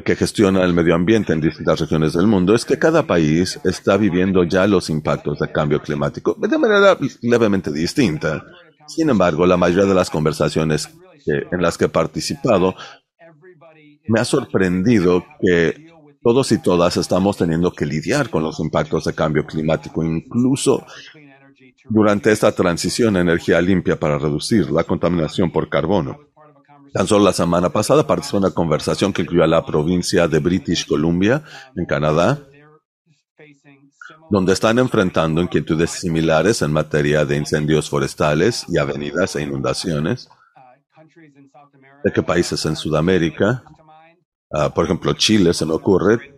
[0.04, 3.98] que gestiona el medio ambiente en distintas regiones del mundo es que cada país está
[3.98, 8.44] viviendo ya los impactos del cambio climático de manera levemente distinta.
[8.88, 10.90] Sin embargo, la mayoría de las conversaciones
[11.26, 12.76] en las que he participado
[14.08, 15.89] me ha sorprendido que
[16.22, 20.86] todos y todas estamos teniendo que lidiar con los impactos de cambio climático, incluso
[21.90, 26.20] durante esta transición a energía limpia para reducir la contaminación por carbono.
[26.94, 30.40] Tan solo la semana pasada participé en una conversación que incluyó a la provincia de
[30.40, 31.44] British Columbia,
[31.76, 32.40] en Canadá,
[34.30, 40.30] donde están enfrentando inquietudes similares en materia de incendios forestales y avenidas e inundaciones.
[42.04, 43.64] ¿De qué países en Sudamérica?
[44.52, 46.36] Ah, por ejemplo, Chile se me ocurre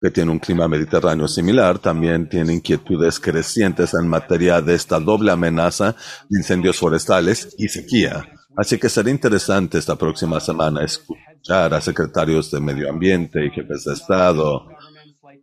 [0.00, 5.30] que tiene un clima mediterráneo similar, también tiene inquietudes crecientes en materia de esta doble
[5.30, 5.94] amenaza
[6.28, 8.28] de incendios forestales y sequía.
[8.56, 13.84] Así que será interesante esta próxima semana escuchar a secretarios de medio ambiente y jefes
[13.84, 14.66] de Estado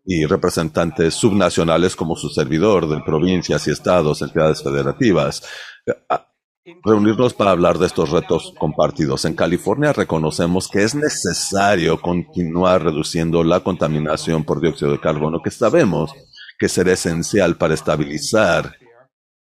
[0.06, 5.42] y representantes subnacionales como su servidor de provincias y estados, entidades federativas,
[6.84, 9.26] reunirnos para hablar de estos retos compartidos.
[9.26, 15.52] En California reconocemos que es necesario continuar reduciendo la contaminación por dióxido de carbono que
[15.52, 16.14] sabemos
[16.58, 18.76] que será esencial para estabilizar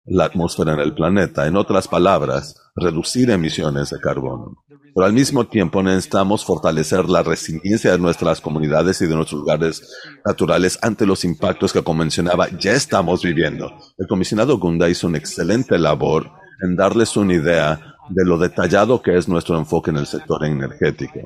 [0.06, 1.48] la atmósfera en el planeta.
[1.48, 4.64] En otras palabras, reducir emisiones de carbono.
[4.68, 9.82] Pero al mismo tiempo necesitamos fortalecer la resiliencia de nuestras comunidades y de nuestros lugares
[10.26, 13.72] naturales ante los impactos que, como mencionaba, ya estamos viviendo.
[13.98, 19.18] El comisionado Gunda hizo una excelente labor en darles una idea de lo detallado que
[19.18, 21.20] es nuestro enfoque en el sector energético,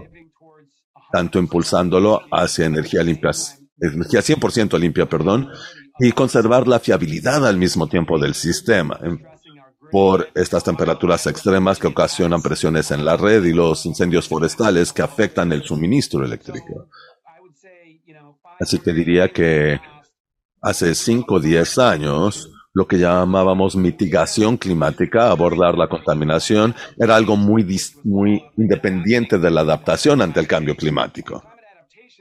[1.12, 3.32] tanto impulsándolo hacia energía limpia,
[3.80, 5.50] energía 100% limpia, perdón,
[6.00, 9.00] y conservar la fiabilidad al mismo tiempo del sistema
[9.92, 15.04] por estas temperaturas extremas que ocasionan presiones en la red y los incendios forestales que
[15.04, 16.88] afectan el suministro eléctrico.
[18.60, 19.80] Así que diría que
[20.62, 27.36] hace 5 o 10 años, lo que llamábamos mitigación climática, abordar la contaminación, era algo
[27.36, 27.66] muy,
[28.04, 31.44] muy independiente de la adaptación ante el cambio climático.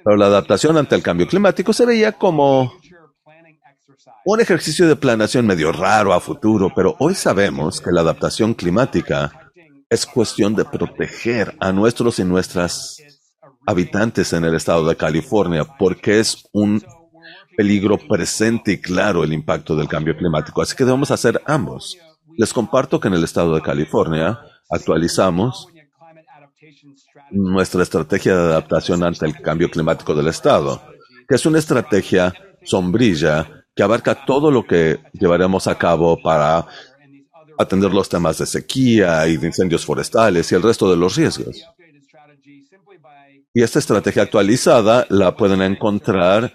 [0.04, 2.72] Pero la adaptación ante el cambio climático se veía como
[4.24, 9.52] un ejercicio de planeación medio raro a futuro, pero hoy sabemos que la adaptación climática
[9.88, 12.98] es cuestión de proteger a nuestros y nuestras
[13.66, 16.82] habitantes en el estado de California, porque es un
[17.56, 20.62] peligro presente y claro el impacto del cambio climático.
[20.62, 21.98] Así que debemos hacer ambos.
[22.36, 24.38] Les comparto que en el estado de California
[24.70, 25.68] actualizamos
[27.30, 30.82] nuestra estrategia de adaptación ante el cambio climático del estado,
[31.28, 36.66] que es una estrategia sombrilla que abarca todo lo que llevaremos a cabo para
[37.58, 41.66] atender los temas de sequía y de incendios forestales y el resto de los riesgos.
[43.54, 46.54] Y esta estrategia actualizada la pueden encontrar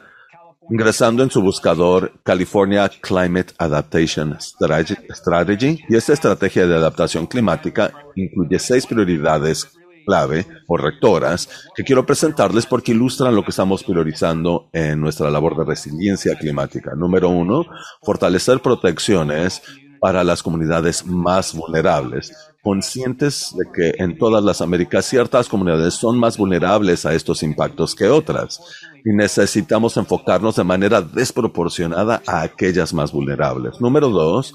[0.69, 5.80] ingresando en su buscador California Climate Adaptation Strategy.
[5.89, 9.67] Y esta estrategia de adaptación climática incluye seis prioridades
[10.06, 15.58] clave o rectoras que quiero presentarles porque ilustran lo que estamos priorizando en nuestra labor
[15.58, 16.95] de resiliencia climática.
[16.95, 17.65] Número uno,
[18.01, 19.62] fortalecer protecciones
[19.99, 26.17] para las comunidades más vulnerables, conscientes de que en todas las Américas ciertas comunidades son
[26.17, 28.62] más vulnerables a estos impactos que otras
[29.05, 33.79] y necesitamos enfocarnos de manera desproporcionada a aquellas más vulnerables.
[33.79, 34.53] Número dos,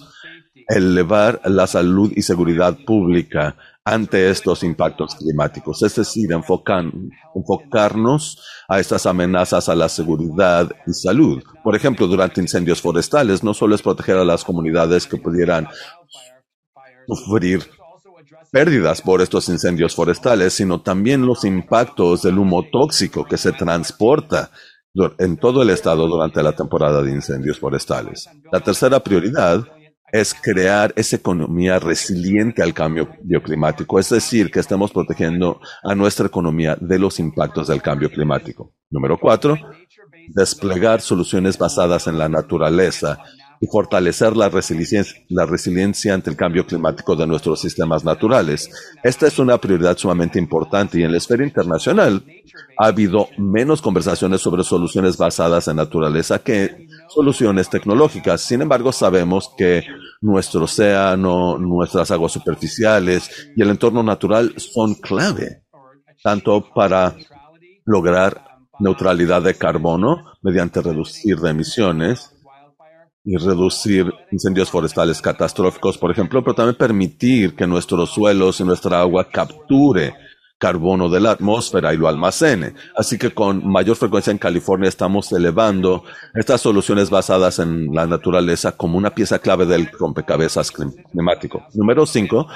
[0.69, 6.31] elevar la salud y seguridad pública ante estos impactos climáticos, es decir,
[7.35, 11.43] enfocarnos a estas amenazas a la seguridad y salud.
[11.65, 15.67] Por ejemplo, durante incendios forestales, no solo es proteger a las comunidades que pudieran
[17.09, 17.69] sufrir
[18.53, 24.51] pérdidas por estos incendios forestales, sino también los impactos del humo tóxico que se transporta
[25.19, 28.29] en todo el estado durante la temporada de incendios forestales.
[28.53, 29.67] La tercera prioridad
[30.13, 36.27] es crear esa economía resiliente al cambio bioclimático, es decir, que estemos protegiendo a nuestra
[36.27, 38.75] economía de los impactos del cambio climático.
[38.91, 39.57] Número cuatro,
[40.29, 43.19] desplegar soluciones basadas en la naturaleza
[43.63, 48.69] y fortalecer la resiliencia, la resiliencia ante el cambio climático de nuestros sistemas naturales.
[49.05, 52.25] Esta es una prioridad sumamente importante y en la esfera internacional
[52.77, 58.41] ha habido menos conversaciones sobre soluciones basadas en naturaleza que soluciones tecnológicas.
[58.41, 59.85] Sin embargo, sabemos que
[60.21, 65.63] nuestro océano, nuestras aguas superficiales y el entorno natural son clave,
[66.21, 67.15] tanto para
[67.85, 68.43] lograr
[68.81, 72.33] neutralidad de carbono mediante reducir de emisiones
[73.25, 79.01] y reducir incendios forestales catastróficos, por ejemplo, pero también permitir que nuestros suelos y nuestra
[79.01, 80.15] agua capture
[80.59, 82.75] carbono de la atmósfera y lo almacene.
[82.97, 86.05] Así que con mayor frecuencia en California estamos elevando
[86.35, 91.65] estas soluciones basadas en la naturaleza como una pieza clave del rompecabezas climático.
[91.75, 92.47] Número cinco,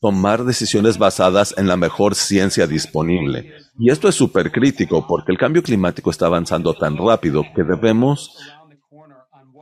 [0.00, 3.52] tomar decisiones basadas en la mejor ciencia disponible.
[3.76, 8.36] Y esto es súper crítico porque el cambio climático está avanzando tan rápido que debemos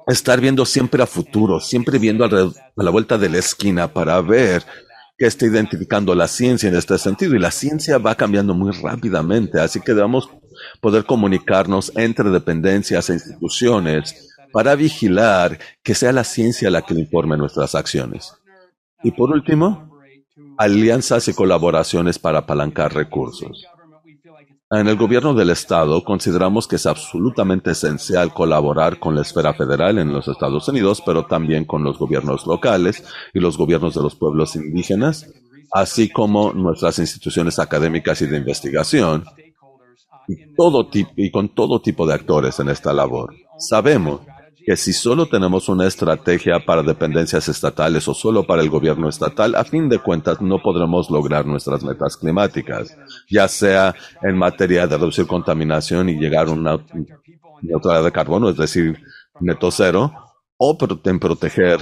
[0.06, 4.64] estar viendo siempre a futuro, siempre viendo a la vuelta de la esquina para ver
[5.18, 7.34] qué está identificando la ciencia en este sentido.
[7.34, 10.28] Y la ciencia va cambiando muy rápidamente, así que debemos
[10.80, 17.36] poder comunicarnos entre dependencias e instituciones para vigilar que sea la ciencia la que informe
[17.36, 18.32] nuestras acciones.
[19.02, 19.98] Y por último,
[20.56, 23.66] alianzas y colaboraciones para apalancar recursos.
[24.68, 29.96] En el gobierno del Estado consideramos que es absolutamente esencial colaborar con la esfera federal
[29.98, 34.16] en los Estados Unidos, pero también con los gobiernos locales y los gobiernos de los
[34.16, 35.32] pueblos indígenas,
[35.70, 39.24] así como nuestras instituciones académicas y de investigación,
[40.26, 43.36] y, con todo tipo de actores en esta labor.
[43.58, 44.22] Sabemos
[44.66, 49.54] que si solo tenemos una estrategia para dependencias estatales o solo para el gobierno estatal,
[49.54, 52.98] a fin de cuentas no podremos lograr nuestras metas climáticas,
[53.30, 56.84] ya sea en materia de reducir contaminación y llegar a una
[57.62, 59.00] neutralidad de carbono, es decir,
[59.38, 60.12] neto cero
[60.56, 61.78] o en proteger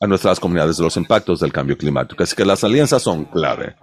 [0.00, 2.24] a nuestras comunidades de los impactos del cambio climático.
[2.24, 3.76] Así que las alianzas son clave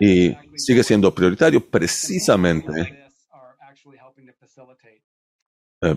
[0.00, 3.10] y sigue siendo prioritario precisamente
[5.82, 5.94] eh,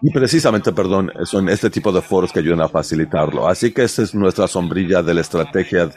[0.00, 3.48] y precisamente, perdón, son este tipo de foros que ayudan a facilitarlo.
[3.48, 5.90] Así que esa es nuestra sombrilla de la estrategia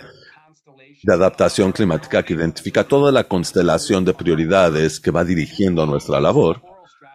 [1.04, 6.62] de adaptación climática que identifica toda la constelación de prioridades que va dirigiendo nuestra labor.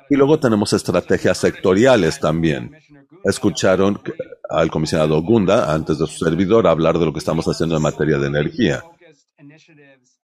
[0.08, 2.76] Y luego tenemos estrategias sectoriales también.
[3.24, 4.00] Escucharon
[4.48, 8.18] al comisionado Gunda, antes de su servidor, hablar de lo que estamos haciendo en materia
[8.18, 8.84] de energía.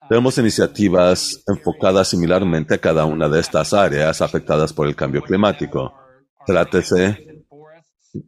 [0.09, 5.93] Tenemos iniciativas enfocadas similarmente a cada una de estas áreas afectadas por el cambio climático.
[6.49, 7.43] Trátese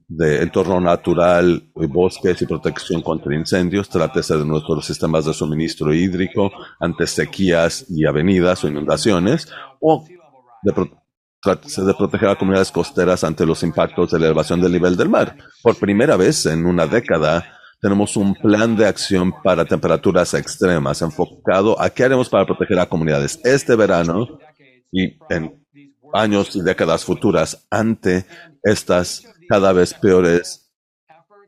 [0.08, 3.90] de entorno natural, bosques y protección contra incendios.
[3.90, 9.48] Trátese de nuestros sistemas de suministro hídrico ante sequías y avenidas o inundaciones.
[9.80, 10.06] O
[10.62, 10.92] de
[11.42, 15.10] Trátese de proteger a comunidades costeras ante los impactos de la elevación del nivel del
[15.10, 15.36] mar.
[15.64, 17.44] Por primera vez en una década,
[17.82, 22.86] tenemos un plan de acción para temperaturas extremas enfocado a qué haremos para proteger a
[22.86, 24.38] comunidades este verano
[24.92, 25.61] y en
[26.14, 28.26] años y décadas futuras ante
[28.64, 30.72] estas cada vez peores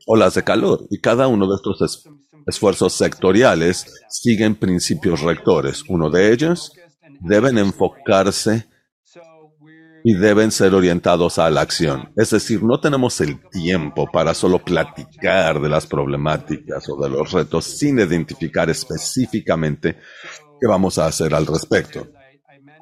[0.06, 0.86] olas de calor.
[0.90, 2.06] Y cada uno de estos
[2.46, 5.84] esfuerzos sectoriales siguen principios rectores.
[5.88, 6.72] Uno de ellos
[7.20, 8.68] deben enfocarse
[10.06, 12.12] y deben ser orientados a la acción.
[12.14, 17.32] Es decir, no tenemos el tiempo para solo platicar de las problemáticas o de los
[17.32, 19.96] retos sin identificar específicamente
[20.60, 22.06] qué vamos a hacer al respecto.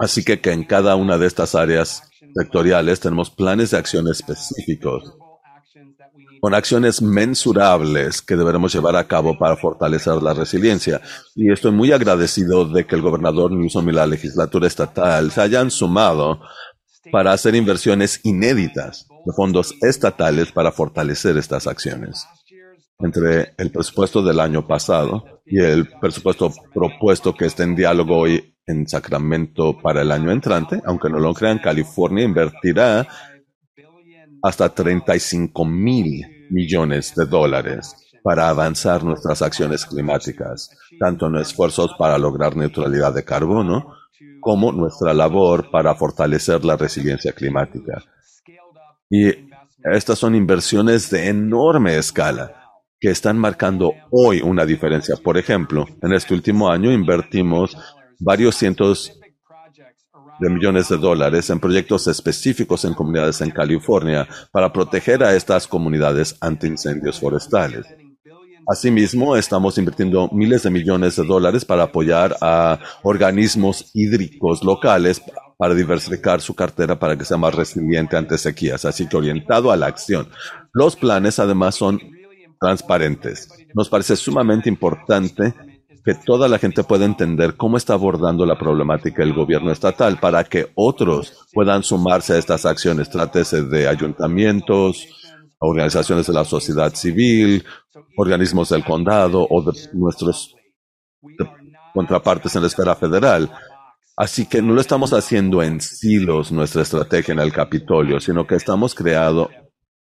[0.02, 2.02] Así que, en cada una de estas áreas
[2.34, 5.14] sectoriales tenemos planes de acción específicos
[6.40, 11.00] con acciones mensurables que deberemos llevar a cabo para fortalecer la resiliencia.
[11.36, 15.70] Y estoy muy agradecido de que el gobernador Newsom y la legislatura estatal se hayan
[15.70, 16.40] sumado
[17.12, 22.26] para hacer inversiones inéditas de fondos estatales para fortalecer estas acciones.
[23.02, 28.54] Entre el presupuesto del año pasado y el presupuesto propuesto que está en diálogo hoy
[28.66, 33.08] en Sacramento para el año entrante, aunque no lo crean, California invertirá
[34.42, 42.18] hasta 35 mil millones de dólares para avanzar nuestras acciones climáticas, tanto en esfuerzos para
[42.18, 43.94] lograr neutralidad de carbono
[44.40, 48.04] como nuestra labor para fortalecer la resiliencia climática.
[49.10, 49.28] Y
[49.82, 52.61] estas son inversiones de enorme escala
[53.02, 55.16] que están marcando hoy una diferencia.
[55.16, 57.76] Por ejemplo, en este último año invertimos
[58.20, 59.18] varios cientos
[60.38, 65.66] de millones de dólares en proyectos específicos en comunidades en California para proteger a estas
[65.66, 67.86] comunidades ante incendios forestales.
[68.70, 75.20] Asimismo, estamos invirtiendo miles de millones de dólares para apoyar a organismos hídricos locales
[75.58, 79.76] para diversificar su cartera para que sea más resiliente ante sequías, así que orientado a
[79.76, 80.28] la acción.
[80.72, 82.00] Los planes además son
[82.62, 83.48] transparentes.
[83.74, 85.52] Nos parece sumamente importante
[86.04, 90.44] que toda la gente pueda entender cómo está abordando la problemática el gobierno estatal para
[90.44, 93.10] que otros puedan sumarse a estas acciones.
[93.10, 95.06] Trátese de ayuntamientos,
[95.58, 97.64] organizaciones de la sociedad civil,
[98.16, 100.54] organismos del condado o de nuestros
[101.92, 103.50] contrapartes en la esfera federal.
[104.16, 108.56] Así que no lo estamos haciendo en silos nuestra estrategia en el Capitolio, sino que
[108.56, 109.50] estamos creado,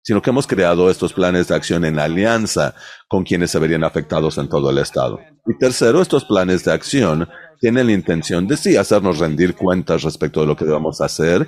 [0.03, 2.75] sino que hemos creado estos planes de acción en alianza
[3.09, 5.21] con quienes se verían afectados en todo el estado.
[5.47, 7.29] Y tercero, estos planes de acción
[7.61, 11.47] tienen la intención de sí hacernos rendir cuentas respecto de lo que debemos hacer,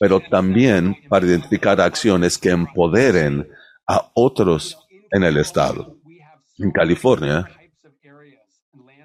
[0.00, 3.48] pero también para identificar acciones que empoderen
[3.86, 4.78] a otros
[5.10, 5.96] en el estado.
[6.58, 7.48] En California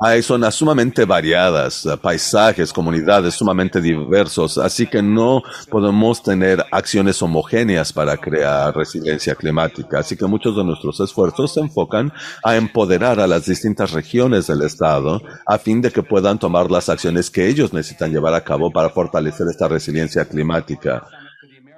[0.06, 7.94] hay zonas sumamente variadas, paisajes, comunidades sumamente diversos, así que no podemos tener acciones homogéneas
[7.94, 10.00] para crear resiliencia climática.
[10.00, 12.12] Así que muchos de nuestros esfuerzos se enfocan
[12.44, 16.90] a empoderar a las distintas regiones del estado a fin de que puedan tomar las
[16.90, 21.08] acciones que ellos necesitan llevar a cabo para fortalecer esta resiliencia climática.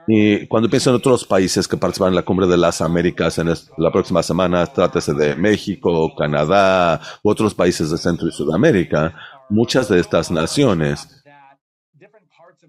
[0.07, 3.47] Y cuando pienso en otros países que participan en la Cumbre de las Américas en
[3.77, 9.15] la próxima semana, trátese de México, Canadá u otros países de Centro y Sudamérica,
[9.49, 11.23] muchas de estas naciones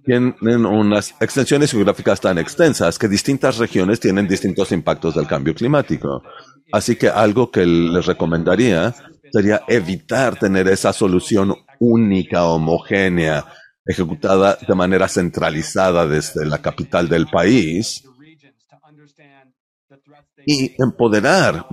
[0.07, 6.23] tienen unas extensiones geográficas tan extensas que distintas regiones tienen distintos impactos del cambio climático.
[6.71, 8.95] Así que algo que les recomendaría
[9.33, 13.45] sería evitar tener esa solución única, homogénea,
[13.87, 18.05] ejecutada de manera centralizada desde la capital del país
[20.45, 21.67] y empoderar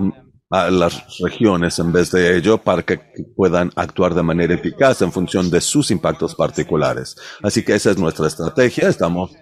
[0.50, 3.00] a las regiones en vez de ello para que
[3.34, 7.16] puedan actuar de manera eficaz en función de sus impactos particulares.
[7.42, 8.88] Así que esa es nuestra estrategia.
[8.88, 9.32] Estamos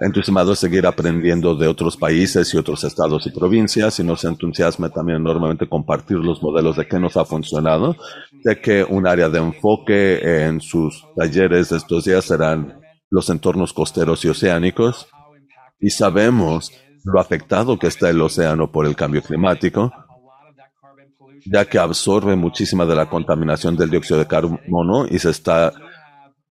[0.00, 4.90] entusiasmado de seguir aprendiendo de otros países y otros estados y provincias y nos entusiasma
[4.90, 7.96] también enormemente compartir los modelos de qué nos ha funcionado,
[8.44, 12.80] de que un área de enfoque en sus talleres estos días serán
[13.10, 15.08] los entornos costeros y oceánicos
[15.78, 16.72] y sabemos
[17.04, 19.92] lo afectado que está el océano por el cambio climático,
[21.44, 25.72] ya que absorbe muchísima de la contaminación del dióxido de carbono y se está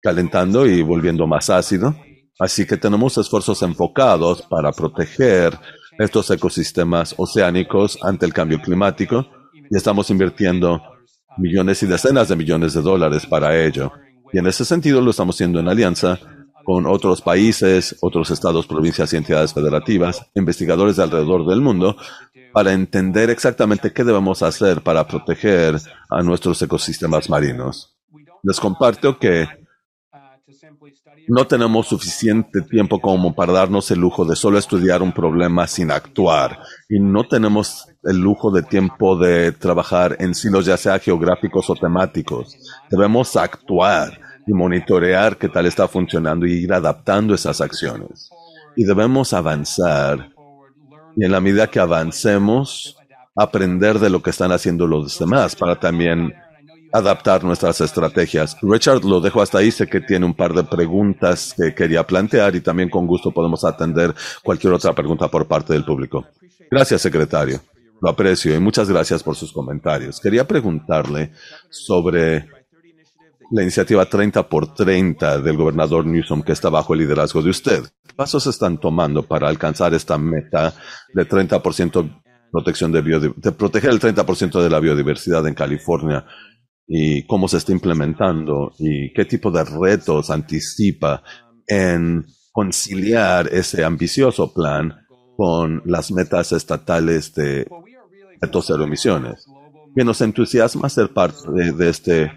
[0.03, 1.95] calentando y volviendo más ácido.
[2.39, 5.59] Así que tenemos esfuerzos enfocados para proteger
[5.99, 9.26] estos ecosistemas oceánicos ante el cambio climático
[9.70, 10.83] y estamos invirtiendo
[11.39, 13.93] millones y decenas de millones de dólares para ello.
[14.33, 16.18] Y en ese sentido lo estamos haciendo en alianza
[16.64, 21.97] con otros países, otros estados, provincias y entidades federativas, investigadores de alrededor del mundo,
[22.53, 27.97] para entender exactamente qué debemos hacer para proteger a nuestros ecosistemas marinos.
[28.43, 29.47] Les comparto que
[31.29, 35.91] no tenemos suficiente tiempo como para darnos el lujo de solo estudiar un problema sin
[35.91, 36.59] actuar.
[36.89, 41.75] Y no tenemos el lujo de tiempo de trabajar en silos ya sea geográficos o
[41.75, 42.57] temáticos.
[42.91, 48.31] Debemos actuar y monitorear qué tal está funcionando y ir adaptando esas acciones.
[48.77, 50.33] Y debemos avanzar.
[51.17, 52.97] Y en la medida que avancemos,
[53.37, 56.35] aprender de lo que están haciendo los demás para también
[56.93, 58.57] adaptar nuestras estrategias.
[58.61, 59.70] Richard, lo dejo hasta ahí.
[59.70, 63.64] Sé que tiene un par de preguntas que quería plantear y también con gusto podemos
[63.64, 66.26] atender cualquier otra pregunta por parte del público.
[66.70, 67.61] Gracias, secretario.
[68.01, 70.20] Lo aprecio y muchas gracias por sus comentarios.
[70.20, 71.32] Quería preguntarle
[71.70, 72.49] sobre
[73.51, 77.82] la iniciativa 30 por 30 del gobernador Newsom que está bajo el liderazgo de usted.
[78.07, 80.74] ¿Qué pasos están tomando para alcanzar esta meta
[81.14, 83.03] de 30% protección de,
[83.34, 86.26] de proteger el 30% de la biodiversidad en California
[86.95, 91.22] y cómo se está implementando y qué tipo de retos anticipa
[91.66, 94.93] en conciliar ese ambicioso plan
[95.34, 97.66] con las metas estatales de
[98.43, 99.47] retos cero emisiones.
[99.97, 102.30] Que nos entusiasma ser parte de, este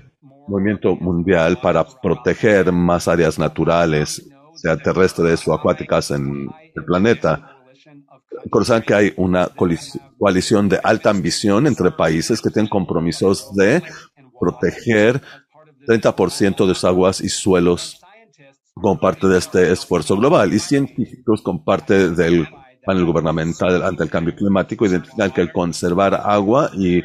[0.48, 4.26] movimiento mundial para proteger más áreas naturales,
[4.56, 7.58] sea terrestres o acuáticas en el planeta.
[8.42, 9.50] Recuerdan que hay una
[10.18, 13.84] coalición de alta ambición entre países que tienen compromisos de
[14.40, 15.22] proteger
[15.88, 18.00] 30% de sus aguas y suelos
[18.74, 20.54] como parte de este esfuerzo global.
[20.54, 22.48] Y científicos como parte del
[22.86, 27.02] panel gubernamental ante el cambio climático identifican que el conservar agua y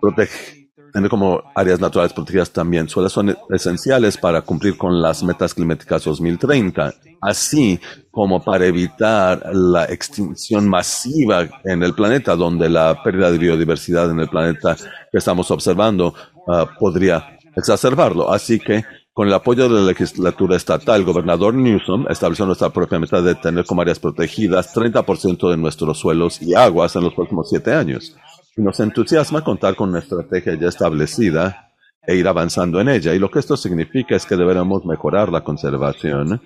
[0.00, 0.63] proteger
[0.94, 6.04] tener como áreas naturales protegidas también suelos son esenciales para cumplir con las metas climáticas
[6.04, 7.80] 2030, así
[8.12, 14.20] como para evitar la extinción masiva en el planeta, donde la pérdida de biodiversidad en
[14.20, 14.76] el planeta
[15.10, 16.14] que estamos observando
[16.46, 18.32] ah, podría exacerbarlo.
[18.32, 23.00] Así que con el apoyo de la legislatura estatal, el gobernador Newsom estableció nuestra propia
[23.00, 27.50] meta de tener como áreas protegidas 30% de nuestros suelos y aguas en los próximos
[27.50, 28.14] siete años.
[28.56, 31.72] Nos entusiasma contar con una estrategia ya establecida
[32.06, 33.14] e ir avanzando en ella.
[33.14, 36.40] Y lo que esto significa es que deberemos mejorar la conservación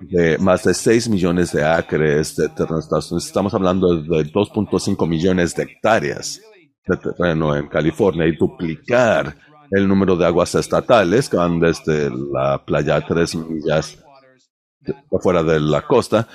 [0.00, 2.80] de más de 6 millones de acres de terreno.
[3.16, 6.40] Estamos hablando de 2.5 millones de hectáreas
[6.86, 9.36] de terreno en California y duplicar
[9.70, 13.98] el número de aguas estatales que van desde la playa a 3 millas
[15.12, 16.28] afuera de la costa,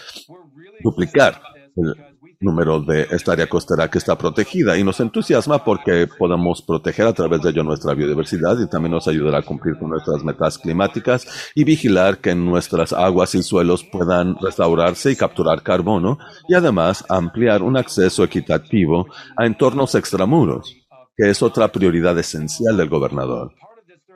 [0.83, 1.41] duplicar
[1.75, 2.10] el
[2.41, 7.13] número de esta área costera que está protegida y nos entusiasma porque podemos proteger a
[7.13, 11.51] través de ello nuestra biodiversidad y también nos ayudará a cumplir con nuestras metas climáticas
[11.55, 16.17] y vigilar que nuestras aguas y suelos puedan restaurarse y capturar carbono
[16.47, 19.05] y además ampliar un acceso equitativo
[19.37, 20.75] a entornos extramuros,
[21.15, 23.53] que es otra prioridad esencial del gobernador.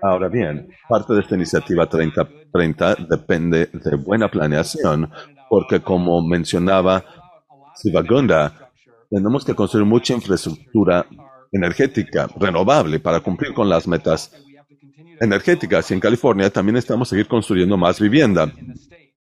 [0.01, 5.09] Ahora bien, parte de esta iniciativa 3030 depende de buena planeación,
[5.49, 7.03] porque como mencionaba
[7.75, 8.71] Sivagunda,
[9.09, 11.05] tenemos que construir mucha infraestructura
[11.51, 14.31] energética renovable para cumplir con las metas
[15.19, 15.89] energéticas.
[15.89, 18.51] Y en California también estamos seguir construyendo más vivienda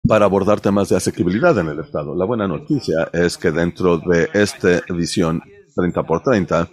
[0.06, 2.14] para abordar temas de asequibilidad en el estado.
[2.14, 5.42] La buena noticia es que dentro de esta visión
[5.74, 6.68] 30 por 30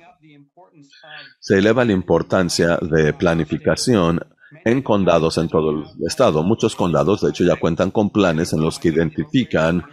[1.39, 4.19] se eleva la importancia de planificación
[4.63, 6.43] en condados en todo el estado.
[6.43, 9.83] Muchos condados, de hecho, ya cuentan con planes en los que identifican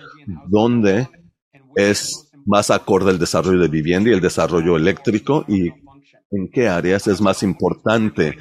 [0.46, 1.08] dónde
[1.76, 5.68] es más acorde el desarrollo de vivienda y el desarrollo eléctrico y
[6.30, 8.36] en qué áreas es más importante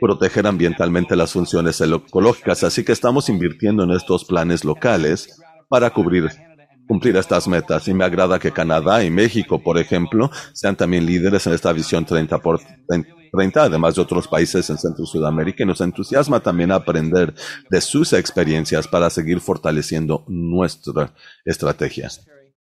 [0.00, 2.64] proteger ambientalmente las funciones ecológicas.
[2.64, 6.30] Así que estamos invirtiendo en estos planes locales para cubrir,
[6.86, 7.86] cumplir estas metas.
[7.88, 12.04] Y me agrada que Canadá y México, por ejemplo, sean también líderes en esta visión
[12.04, 16.72] 30 por 2030, además de otros países en Centro y Sudamérica, y nos entusiasma también
[16.72, 17.34] aprender
[17.70, 21.14] de sus experiencias para seguir fortaleciendo nuestra
[21.44, 22.08] estrategia.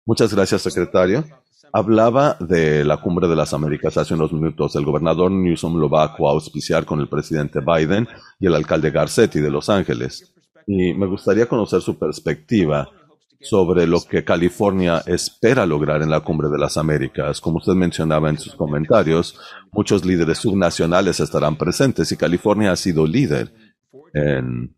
[0.07, 1.25] Muchas gracias, secretario.
[1.73, 4.77] Hablaba de la Cumbre de las Américas hace unos minutos.
[4.77, 8.07] El gobernador Newsom lo va a coauspiciar con el presidente Biden
[8.39, 10.35] y el alcalde Garcetti de Los Ángeles.
[10.67, 12.89] Y me gustaría conocer su perspectiva
[13.41, 17.41] sobre lo que California espera lograr en la Cumbre de las Américas.
[17.41, 19.39] Como usted mencionaba en sus comentarios,
[19.73, 23.53] muchos líderes subnacionales estarán presentes y California ha sido líder
[24.13, 24.75] en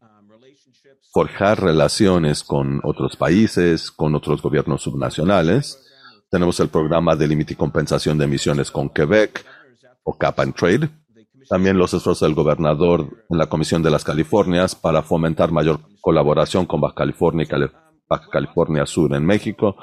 [1.17, 5.83] forjar relaciones con otros países, con otros gobiernos subnacionales.
[6.31, 9.43] Tenemos el programa de límite y compensación de emisiones con Quebec
[10.03, 10.91] o Cap and Trade.
[11.49, 16.67] También los esfuerzos del gobernador en la Comisión de las Californias para fomentar mayor colaboración
[16.67, 17.61] con Baja California y
[18.07, 19.77] Baja California Sur en México.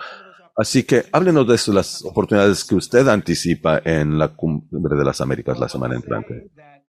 [0.55, 5.59] Así que háblenos de las oportunidades que usted anticipa en la Cumbre de las Américas
[5.59, 6.51] la semana entrante.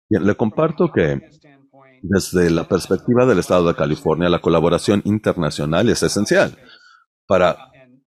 [0.08, 1.28] Bien, le comparto que
[2.02, 6.58] desde la perspectiva del Estado de California, la colaboración internacional es esencial
[7.28, 7.58] para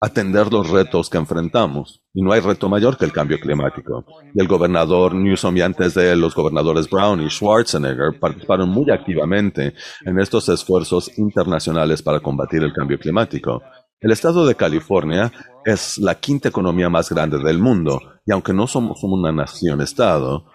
[0.02, 2.02] atender los retos que enfrentamos.
[2.14, 4.06] Y no hay reto mayor que el cambio climático.
[4.34, 8.90] Y el gobernador Newsom y antes de él, los gobernadores Brown y Schwarzenegger participaron muy
[8.92, 9.74] activamente
[10.06, 13.62] en estos esfuerzos internacionales para combatir el cambio climático.
[14.00, 15.32] El estado de California
[15.66, 20.46] es la quinta economía más grande del mundo y aunque no somos una nación-estado,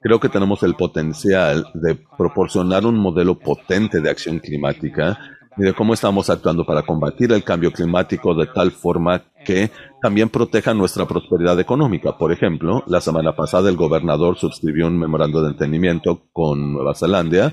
[0.00, 5.18] creo que tenemos el potencial de proporcionar un modelo potente de acción climática
[5.56, 9.70] y de cómo estamos actuando para combatir el cambio climático de tal forma que
[10.00, 12.16] también proteja nuestra prosperidad económica.
[12.16, 17.52] Por ejemplo, la semana pasada el gobernador suscribió un memorando de entendimiento con Nueva Zelanda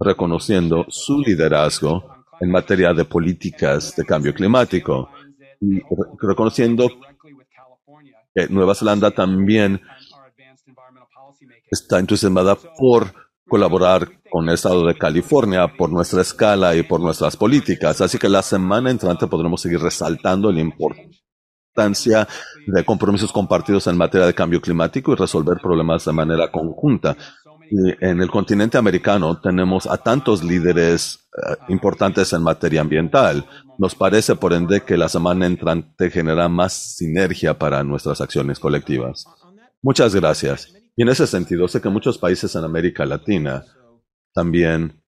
[0.00, 2.04] reconociendo su liderazgo
[2.40, 5.10] en materia de políticas de cambio climático
[5.60, 5.80] y
[6.20, 6.88] reconociendo
[8.34, 9.80] que Nueva Zelanda también
[11.70, 13.12] está entusiasmada por
[13.48, 18.00] colaborar con el Estado de California por nuestra escala y por nuestras políticas.
[18.00, 22.28] Así que la semana entrante podremos seguir resaltando la importancia
[22.66, 27.16] de compromisos compartidos en materia de cambio climático y resolver problemas de manera conjunta.
[28.00, 33.46] En el continente americano tenemos a tantos líderes eh, importantes en materia ambiental.
[33.76, 39.26] Nos parece, por ende, que la semana entrante genera más sinergia para nuestras acciones colectivas.
[39.82, 40.72] Muchas gracias.
[40.98, 43.64] Y en ese sentido, sé que muchos países en América Latina
[44.34, 45.00] también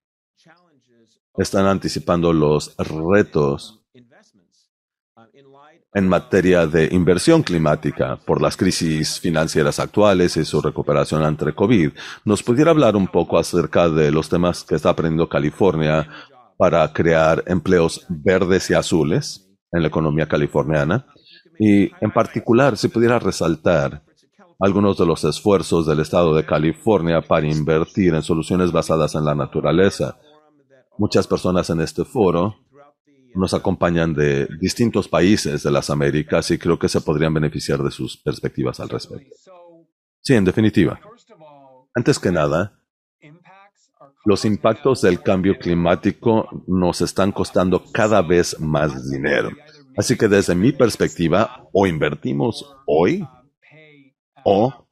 [1.37, 3.83] están anticipando los retos
[5.93, 11.91] en materia de inversión climática por las crisis financieras actuales y su recuperación ante COVID.
[12.25, 16.09] ¿Nos pudiera hablar un poco acerca de los temas que está aprendiendo California
[16.57, 21.05] para crear empleos verdes y azules en la economía californiana?
[21.59, 24.05] Y en particular, si pudiera resaltar
[24.61, 29.35] algunos de los esfuerzos del Estado de California para invertir en soluciones basadas en la
[29.35, 30.19] naturaleza.
[30.99, 32.57] Muchas personas en este foro
[33.35, 37.91] nos acompañan de distintos países de las Américas y creo que se podrían beneficiar de
[37.91, 39.35] sus perspectivas al respecto.
[40.21, 41.01] Sí, en definitiva.
[41.95, 42.79] Antes que nada,
[44.27, 49.51] los impactos del cambio climático nos están costando cada vez más dinero.
[49.97, 53.27] Así que desde mi perspectiva, o invertimos hoy
[54.45, 54.87] o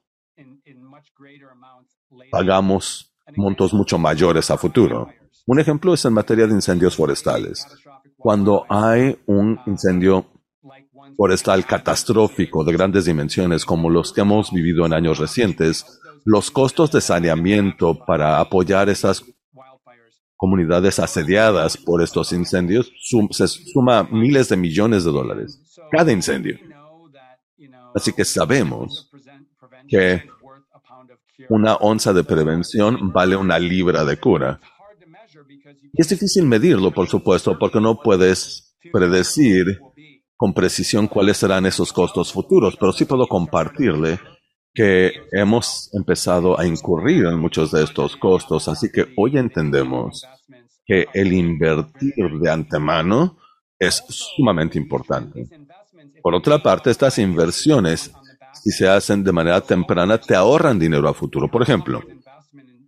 [2.31, 5.09] pagamos montos mucho mayores a futuro.
[5.45, 7.65] Un ejemplo es en materia de incendios forestales.
[8.17, 10.25] Cuando hay un incendio
[11.15, 16.91] forestal catastrófico de grandes dimensiones como los que hemos vivido en años recientes, los costos
[16.91, 19.23] de saneamiento para apoyar esas
[20.35, 22.91] comunidades asediadas por estos incendios
[23.31, 26.57] se suma miles de millones de dólares cada incendio.
[27.93, 29.09] Así que sabemos
[29.89, 30.23] que
[31.49, 34.59] una onza de prevención vale una libra de cura.
[35.93, 39.79] Y es difícil medirlo, por supuesto, porque no puedes predecir
[40.35, 44.19] con precisión cuáles serán esos costos futuros, pero sí puedo compartirle
[44.73, 50.25] que hemos empezado a incurrir en muchos de estos costos, así que hoy entendemos
[50.85, 53.37] que el invertir de antemano
[53.77, 55.47] es sumamente importante.
[56.21, 58.11] Por otra parte, estas inversiones
[58.53, 61.49] si se hacen de manera temprana, te ahorran dinero a futuro.
[61.49, 62.01] Por ejemplo,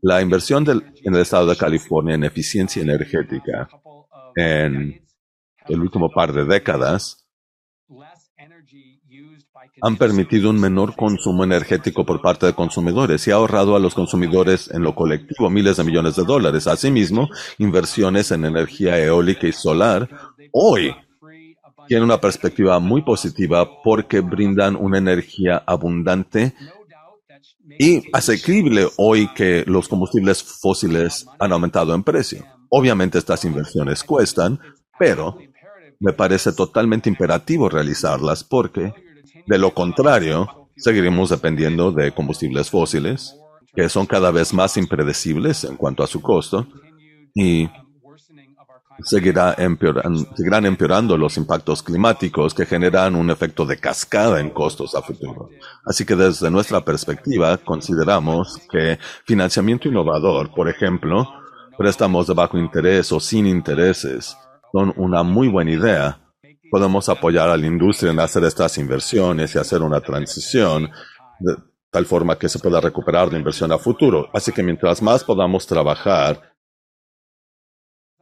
[0.02, 3.70] la inversión en el estado de California en eficiencia energética
[4.36, 5.06] en
[5.68, 7.26] el último par de décadas
[9.82, 13.94] han permitido un menor consumo energético por parte de consumidores y ha ahorrado a los
[13.94, 16.68] consumidores en lo colectivo miles de millones de dólares.
[16.68, 20.10] Asimismo, inversiones en energía eólica y solar
[20.52, 20.96] hoy
[21.88, 26.54] tienen una perspectiva muy positiva porque brindan una energía abundante
[27.80, 32.46] y asequible hoy que los combustibles fósiles han aumentado en precio.
[32.70, 34.60] Obviamente estas inversiones cuestan,
[34.98, 35.38] pero
[36.00, 38.94] me parece totalmente imperativo realizarlas porque,
[39.46, 43.36] de lo contrario, seguiremos dependiendo de combustibles fósiles,
[43.76, 46.68] que son cada vez más impredecibles en cuanto a su costo,
[47.34, 47.70] y
[49.04, 49.56] seguirá
[50.36, 55.50] seguirán empeorando los impactos climáticos que generan un efecto de cascada en costos a futuro.
[55.86, 61.28] Así que desde nuestra perspectiva consideramos que financiamiento innovador, por ejemplo,
[61.78, 64.38] préstamos de bajo interés o sin intereses,
[64.72, 66.20] son una muy buena idea.
[66.70, 70.90] Podemos apoyar a la industria en hacer estas inversiones y hacer una transición
[71.40, 71.56] de
[71.90, 74.30] tal forma que se pueda recuperar la inversión a futuro.
[74.34, 76.51] Así que mientras más podamos trabajar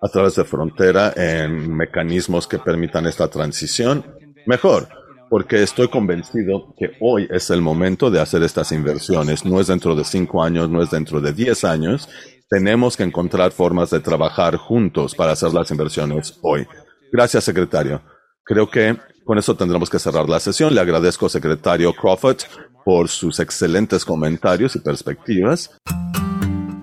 [0.01, 4.05] a través de frontera en mecanismos que permitan esta transición,
[4.45, 4.87] mejor,
[5.29, 9.45] porque estoy convencido que hoy es el momento de hacer estas inversiones.
[9.45, 12.09] No es dentro de cinco años, no es dentro de diez años.
[12.49, 16.65] Tenemos que encontrar formas de trabajar juntos para hacer las inversiones hoy.
[17.11, 18.01] Gracias, secretario.
[18.43, 20.73] Creo que con eso tendremos que cerrar la sesión.
[20.73, 22.39] Le agradezco, secretario Crawford,
[22.83, 25.69] por sus excelentes comentarios y perspectivas.